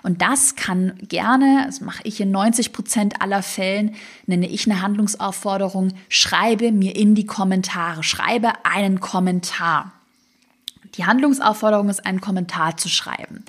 Und 0.01 0.23
das 0.23 0.55
kann 0.55 0.93
gerne, 1.07 1.63
das 1.67 1.81
mache 1.81 2.01
ich 2.03 2.19
in 2.19 2.31
90 2.31 2.73
Prozent 2.73 3.21
aller 3.21 3.43
Fällen, 3.43 3.93
nenne 4.25 4.47
ich 4.47 4.65
eine 4.65 4.81
Handlungsaufforderung, 4.81 5.93
schreibe 6.09 6.71
mir 6.71 6.95
in 6.95 7.13
die 7.13 7.27
Kommentare, 7.27 8.01
schreibe 8.01 8.53
einen 8.65 8.99
Kommentar. 8.99 9.91
Die 10.95 11.05
Handlungsaufforderung 11.05 11.89
ist, 11.89 12.05
einen 12.05 12.21
Kommentar 12.21 12.77
zu 12.77 12.89
schreiben. 12.89 13.43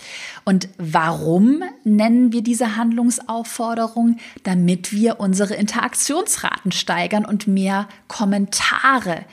Und 0.44 0.68
warum 0.78 1.62
nennen 1.84 2.32
wir 2.32 2.42
diese 2.42 2.76
Handlungsaufforderung? 2.76 4.18
Damit 4.44 4.92
wir 4.92 5.20
unsere 5.20 5.54
Interaktionsraten 5.54 6.72
steigern 6.72 7.24
und 7.24 7.46
mehr 7.46 7.88
Kommentare 8.08 9.24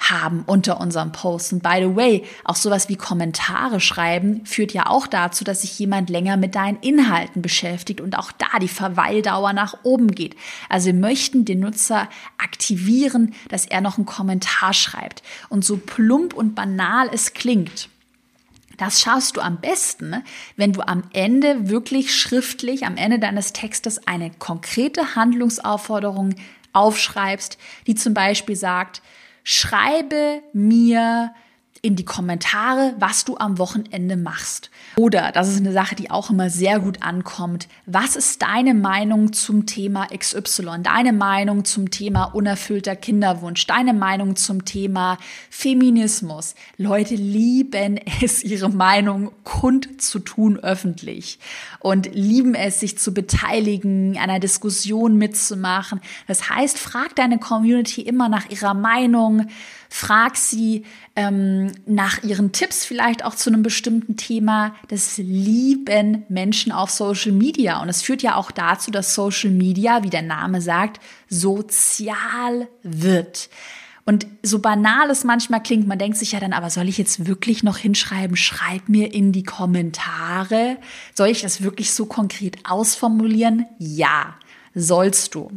haben 0.00 0.42
unter 0.46 0.80
unserem 0.80 1.12
Post. 1.12 1.52
Und 1.52 1.62
by 1.62 1.76
the 1.78 1.94
way, 1.94 2.24
auch 2.44 2.56
sowas 2.56 2.88
wie 2.88 2.96
Kommentare 2.96 3.80
schreiben 3.80 4.44
führt 4.46 4.72
ja 4.72 4.86
auch 4.86 5.06
dazu, 5.06 5.44
dass 5.44 5.60
sich 5.60 5.78
jemand 5.78 6.08
länger 6.10 6.36
mit 6.36 6.54
deinen 6.54 6.80
Inhalten 6.80 7.42
beschäftigt 7.42 8.00
und 8.00 8.18
auch 8.18 8.32
da 8.32 8.58
die 8.58 8.68
Verweildauer 8.68 9.52
nach 9.52 9.74
oben 9.82 10.08
geht. 10.08 10.36
Also 10.68 10.86
wir 10.86 10.94
möchten 10.94 11.44
den 11.44 11.60
Nutzer 11.60 12.08
aktivieren, 12.38 13.34
dass 13.48 13.66
er 13.66 13.82
noch 13.82 13.98
einen 13.98 14.06
Kommentar 14.06 14.72
schreibt. 14.72 15.22
Und 15.50 15.64
so 15.64 15.76
plump 15.76 16.32
und 16.32 16.54
banal 16.54 17.10
es 17.12 17.34
klingt, 17.34 17.88
das 18.78 19.02
schaffst 19.02 19.36
du 19.36 19.42
am 19.42 19.60
besten, 19.60 20.24
wenn 20.56 20.72
du 20.72 20.80
am 20.80 21.02
Ende 21.12 21.68
wirklich 21.68 22.14
schriftlich, 22.14 22.86
am 22.86 22.96
Ende 22.96 23.18
deines 23.18 23.52
Textes 23.52 24.06
eine 24.06 24.30
konkrete 24.30 25.14
Handlungsaufforderung 25.14 26.34
aufschreibst, 26.72 27.58
die 27.86 27.94
zum 27.94 28.14
Beispiel 28.14 28.56
sagt, 28.56 29.02
schreibe 29.42 30.42
mir 30.52 31.32
in 31.82 31.96
die 31.96 32.04
Kommentare, 32.04 32.94
was 32.98 33.24
du 33.24 33.38
am 33.38 33.58
Wochenende 33.58 34.16
machst. 34.16 34.70
Oder, 34.96 35.32
das 35.32 35.48
ist 35.48 35.58
eine 35.58 35.72
Sache, 35.72 35.94
die 35.94 36.10
auch 36.10 36.28
immer 36.28 36.50
sehr 36.50 36.78
gut 36.80 37.02
ankommt, 37.02 37.68
was 37.86 38.16
ist 38.16 38.42
deine 38.42 38.74
Meinung 38.74 39.32
zum 39.32 39.64
Thema 39.64 40.06
XY? 40.06 40.82
Deine 40.82 41.14
Meinung 41.14 41.64
zum 41.64 41.90
Thema 41.90 42.24
unerfüllter 42.24 42.96
Kinderwunsch? 42.96 43.66
Deine 43.66 43.94
Meinung 43.94 44.36
zum 44.36 44.66
Thema 44.66 45.16
Feminismus? 45.48 46.54
Leute 46.76 47.14
lieben 47.14 47.98
es, 48.22 48.44
ihre 48.44 48.68
Meinung 48.68 49.32
kundzutun 49.44 50.58
öffentlich 50.58 51.38
und 51.78 52.14
lieben 52.14 52.54
es, 52.54 52.80
sich 52.80 52.98
zu 52.98 53.14
beteiligen, 53.14 54.18
einer 54.18 54.38
Diskussion 54.38 55.16
mitzumachen. 55.16 56.00
Das 56.26 56.50
heißt, 56.50 56.78
frag 56.78 57.16
deine 57.16 57.38
Community 57.38 58.02
immer 58.02 58.28
nach 58.28 58.50
ihrer 58.50 58.74
Meinung, 58.74 59.46
frag 59.90 60.36
sie 60.36 60.84
ähm, 61.16 61.72
nach 61.84 62.22
ihren 62.22 62.52
Tipps 62.52 62.86
vielleicht 62.86 63.24
auch 63.24 63.34
zu 63.34 63.50
einem 63.50 63.62
bestimmten 63.62 64.16
Thema. 64.16 64.74
Das 64.88 65.18
lieben 65.18 66.24
Menschen 66.28 66.72
auf 66.72 66.90
Social 66.90 67.32
Media. 67.32 67.82
Und 67.82 67.88
es 67.88 68.00
führt 68.00 68.22
ja 68.22 68.36
auch 68.36 68.52
dazu, 68.52 68.92
dass 68.92 69.14
Social 69.14 69.50
Media, 69.50 70.04
wie 70.04 70.10
der 70.10 70.22
Name 70.22 70.62
sagt, 70.62 71.00
sozial 71.28 72.68
wird. 72.82 73.50
Und 74.06 74.26
so 74.42 74.60
banal 74.60 75.10
es 75.10 75.24
manchmal 75.24 75.62
klingt, 75.62 75.86
man 75.86 75.98
denkt 75.98 76.16
sich 76.16 76.32
ja 76.32 76.40
dann, 76.40 76.52
aber 76.52 76.70
soll 76.70 76.88
ich 76.88 76.96
jetzt 76.96 77.26
wirklich 77.26 77.62
noch 77.62 77.76
hinschreiben, 77.76 78.36
schreib 78.36 78.88
mir 78.88 79.12
in 79.12 79.32
die 79.32 79.42
Kommentare? 79.42 80.78
Soll 81.14 81.28
ich 81.28 81.42
das 81.42 81.62
wirklich 81.62 81.92
so 81.92 82.06
konkret 82.06 82.58
ausformulieren? 82.64 83.66
Ja, 83.78 84.36
sollst 84.74 85.34
du. 85.34 85.50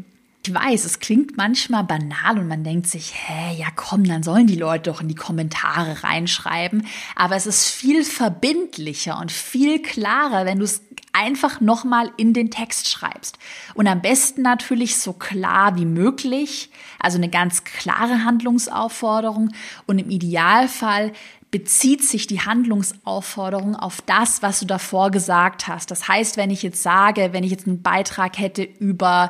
Ich 0.45 0.53
weiß, 0.53 0.83
es 0.83 0.99
klingt 0.99 1.37
manchmal 1.37 1.85
banal 1.85 2.37
und 2.37 2.49
man 2.49 2.65
denkt 2.65 2.87
sich, 2.87 3.13
hä, 3.15 3.55
ja 3.57 3.67
komm, 3.73 4.03
dann 4.03 4.23
sollen 4.23 4.45
die 4.45 4.57
Leute 4.57 4.91
doch 4.91 4.99
in 4.99 5.07
die 5.07 5.15
Kommentare 5.15 6.03
reinschreiben. 6.03 6.85
Aber 7.15 7.37
es 7.37 7.45
ist 7.45 7.69
viel 7.69 8.03
verbindlicher 8.03 9.17
und 9.19 9.31
viel 9.31 9.81
klarer, 9.81 10.45
wenn 10.45 10.59
du 10.59 10.65
es 10.65 10.81
einfach 11.13 11.61
nochmal 11.61 12.11
in 12.17 12.33
den 12.33 12.51
Text 12.51 12.89
schreibst. 12.89 13.37
Und 13.73 13.87
am 13.87 14.01
besten 14.01 14.41
natürlich 14.41 14.97
so 14.97 15.13
klar 15.13 15.77
wie 15.77 15.85
möglich, 15.85 16.69
also 16.99 17.17
eine 17.17 17.29
ganz 17.29 17.63
klare 17.63 18.25
Handlungsaufforderung 18.25 19.51
und 19.85 19.99
im 19.99 20.09
Idealfall 20.09 21.13
bezieht 21.53 22.03
sich 22.03 22.25
die 22.25 22.41
Handlungsaufforderung 22.41 23.75
auf 23.75 24.01
das, 24.01 24.41
was 24.41 24.59
du 24.59 24.65
davor 24.65 25.11
gesagt 25.11 25.67
hast. 25.67 25.91
Das 25.91 26.07
heißt, 26.07 26.35
wenn 26.35 26.49
ich 26.49 26.63
jetzt 26.63 26.81
sage, 26.81 27.29
wenn 27.31 27.43
ich 27.43 27.51
jetzt 27.51 27.67
einen 27.67 27.83
Beitrag 27.83 28.39
hätte 28.39 28.63
über, 28.63 29.29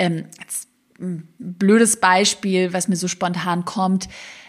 ähm, 0.00 0.26
ein 0.98 1.28
blödes 1.38 2.00
Beispiel, 2.00 2.72
was 2.72 2.88
mir 2.88 2.96
so 2.96 3.06
spontan 3.06 3.64
kommt, 3.64 4.08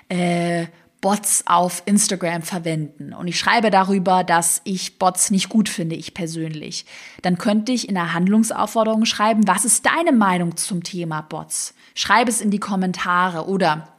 äh, 0.10 0.66
Bots 1.00 1.44
auf 1.46 1.84
Instagram 1.86 2.42
verwenden 2.42 3.14
und 3.14 3.28
ich 3.28 3.38
schreibe 3.38 3.70
darüber, 3.70 4.24
dass 4.24 4.62
ich 4.64 4.98
Bots 4.98 5.30
nicht 5.30 5.48
gut 5.48 5.70
finde, 5.70 5.96
ich 5.96 6.16
persönlich, 6.16 6.88
dann 7.22 7.38
könnte 7.38 7.72
ich 7.72 7.88
in 7.88 7.94
der 7.94 8.14
Handlungsaufforderung 8.14 9.06
schreiben, 9.06 9.48
was 9.48 9.64
ist 9.64 9.86
deine 9.86 10.12
Meinung 10.12 10.58
zum 10.58 10.82
Thema 10.82 11.22
Bots? 11.22 11.76
Schreib 11.94 12.28
es 12.28 12.42
in 12.42 12.50
die 12.50 12.60
Kommentare 12.60 13.48
oder 13.48 13.91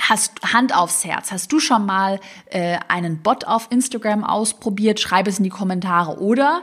Hast 0.00 0.42
Hand 0.52 0.74
aufs 0.74 1.04
Herz. 1.04 1.32
Hast 1.32 1.50
du 1.52 1.60
schon 1.60 1.86
mal 1.86 2.20
äh, 2.46 2.78
einen 2.88 3.22
Bot 3.22 3.46
auf 3.46 3.68
Instagram 3.70 4.24
ausprobiert? 4.24 5.00
Schreib 5.00 5.26
es 5.26 5.38
in 5.38 5.44
die 5.44 5.50
Kommentare. 5.50 6.20
Oder 6.20 6.62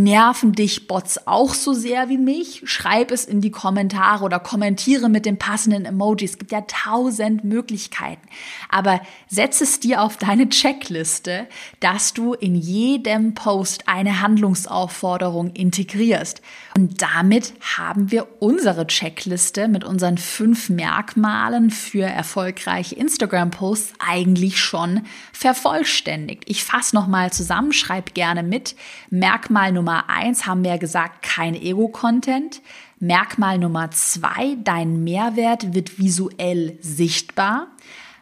Nerven 0.00 0.52
dich 0.52 0.86
Bots 0.86 1.26
auch 1.26 1.54
so 1.54 1.72
sehr 1.72 2.08
wie 2.08 2.18
mich? 2.18 2.62
Schreib 2.66 3.10
es 3.10 3.24
in 3.24 3.40
die 3.40 3.50
Kommentare 3.50 4.24
oder 4.24 4.38
kommentiere 4.38 5.08
mit 5.08 5.26
den 5.26 5.40
passenden 5.40 5.86
Emojis. 5.86 6.30
Es 6.30 6.38
gibt 6.38 6.52
ja 6.52 6.60
tausend 6.60 7.42
Möglichkeiten. 7.42 8.22
Aber 8.68 9.00
setz 9.26 9.60
es 9.60 9.80
dir 9.80 10.00
auf 10.00 10.16
deine 10.16 10.50
Checkliste, 10.50 11.48
dass 11.80 12.14
du 12.14 12.34
in 12.34 12.54
jedem 12.54 13.34
Post 13.34 13.88
eine 13.88 14.20
Handlungsaufforderung 14.20 15.50
integrierst. 15.50 16.42
Und 16.76 17.02
damit 17.02 17.54
haben 17.76 18.12
wir 18.12 18.28
unsere 18.38 18.86
Checkliste 18.86 19.66
mit 19.66 19.82
unseren 19.82 20.16
fünf 20.16 20.70
Merkmalen 20.70 21.70
für 21.72 22.04
erfolgreiche 22.04 22.94
Instagram-Posts 22.94 23.94
eigentlich 23.98 24.60
schon 24.60 25.00
vervollständigt. 25.32 26.44
Ich 26.46 26.62
fasse 26.62 26.94
nochmal 26.94 27.32
zusammen, 27.32 27.72
schreib 27.72 28.14
gerne 28.14 28.44
mit. 28.44 28.76
Merkmal 29.10 29.72
Nummer 29.72 29.87
Nummer 29.88 30.10
eins 30.10 30.44
haben 30.44 30.64
wir 30.64 30.76
gesagt, 30.76 31.22
kein 31.22 31.54
Ego-Content. 31.54 32.60
Merkmal 33.00 33.56
Nummer 33.56 33.90
zwei, 33.90 34.58
dein 34.62 35.02
Mehrwert 35.02 35.72
wird 35.72 35.98
visuell 35.98 36.76
sichtbar. 36.82 37.68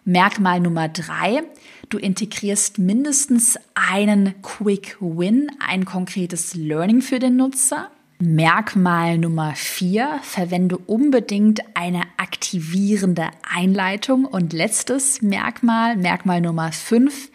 Merkmal 0.05 0.61
Nummer 0.61 0.89
drei, 0.89 1.43
du 1.89 1.99
integrierst 1.99 2.79
mindestens 2.79 3.59
einen 3.75 4.41
Quick 4.43 4.97
Win, 5.01 5.51
ein 5.59 5.85
konkretes 5.85 6.55
Learning 6.55 7.03
für 7.03 7.19
den 7.19 7.35
Nutzer. 7.35 7.91
Merkmal 8.21 9.19
Nummer 9.19 9.57
vier, 9.57 10.21
verwende 10.23 10.79
unbedingt 10.79 11.63
eine 11.75 12.03
aktivierende 12.17 13.27
Einleitung. 13.43 14.25
Und 14.25 14.53
letztes 14.53 15.21
Merkmal, 15.21 15.97
Merkmal 15.97 16.41
Nummer 16.41 16.71
fünf, 16.71 17.29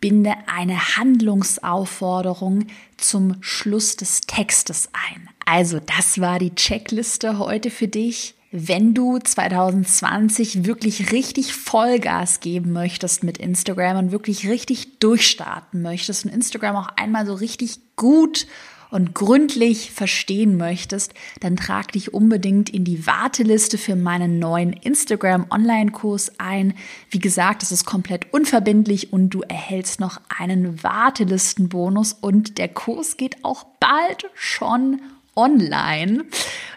binde 0.00 0.34
eine 0.46 0.96
Handlungsaufforderung 0.96 2.66
zum 2.96 3.36
Schluss 3.40 3.96
des 3.96 4.22
Textes 4.22 4.88
ein. 4.92 5.28
Also 5.44 5.80
das 5.80 6.20
war 6.20 6.38
die 6.38 6.54
Checkliste 6.54 7.38
heute 7.38 7.70
für 7.70 7.88
dich. 7.88 8.34
Wenn 8.50 8.94
du 8.94 9.18
2020 9.18 10.64
wirklich 10.64 11.12
richtig 11.12 11.54
Vollgas 11.54 12.40
geben 12.40 12.72
möchtest 12.72 13.22
mit 13.22 13.38
Instagram 13.38 13.98
und 13.98 14.12
wirklich 14.12 14.48
richtig 14.48 15.00
durchstarten 15.00 15.82
möchtest 15.82 16.24
und 16.24 16.32
Instagram 16.32 16.76
auch 16.76 16.88
einmal 16.96 17.26
so 17.26 17.34
richtig 17.34 17.80
gut 17.96 18.46
und 18.90 19.14
gründlich 19.14 19.92
verstehen 19.92 20.56
möchtest, 20.56 21.14
dann 21.40 21.56
trag 21.56 21.92
dich 21.92 22.14
unbedingt 22.14 22.70
in 22.70 22.84
die 22.84 23.06
Warteliste 23.06 23.78
für 23.78 23.96
meinen 23.96 24.38
neuen 24.38 24.72
Instagram 24.72 25.46
Online-Kurs 25.50 26.32
ein. 26.38 26.74
Wie 27.10 27.18
gesagt, 27.18 27.62
es 27.62 27.72
ist 27.72 27.84
komplett 27.84 28.32
unverbindlich 28.32 29.12
und 29.12 29.30
du 29.30 29.42
erhältst 29.42 30.00
noch 30.00 30.20
einen 30.38 30.82
Wartelistenbonus 30.82 32.12
und 32.12 32.58
der 32.58 32.68
Kurs 32.68 33.16
geht 33.16 33.44
auch 33.44 33.64
bald 33.80 34.26
schon 34.34 35.00
online. 35.38 36.24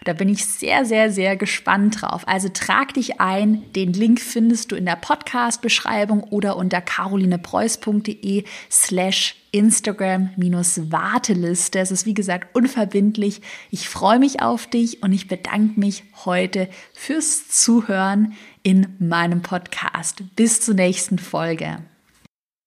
Da 0.04 0.14
bin 0.14 0.28
ich 0.28 0.46
sehr, 0.46 0.84
sehr, 0.84 1.12
sehr 1.12 1.36
gespannt 1.36 2.02
drauf. 2.02 2.22
Also 2.26 2.48
trag 2.48 2.94
dich 2.94 3.20
ein. 3.20 3.62
Den 3.74 3.92
Link 3.92 4.20
findest 4.20 4.72
du 4.72 4.76
in 4.76 4.86
der 4.86 4.96
Podcast-Beschreibung 4.96 6.24
oder 6.24 6.56
unter 6.56 6.80
carolinepreuß.de 6.80 8.42
slash 8.70 9.36
Instagram-Warteliste. 9.52 11.78
Es 11.78 11.90
ist 11.90 12.06
wie 12.06 12.14
gesagt 12.14 12.56
unverbindlich. 12.56 13.42
Ich 13.70 13.88
freue 13.88 14.18
mich 14.18 14.40
auf 14.40 14.66
dich 14.66 15.02
und 15.02 15.12
ich 15.12 15.28
bedanke 15.28 15.78
mich 15.78 16.04
heute 16.24 16.68
fürs 16.94 17.48
Zuhören 17.48 18.32
in 18.62 18.96
meinem 18.98 19.42
Podcast. 19.42 20.22
Bis 20.36 20.60
zur 20.60 20.74
nächsten 20.74 21.18
Folge. 21.18 21.78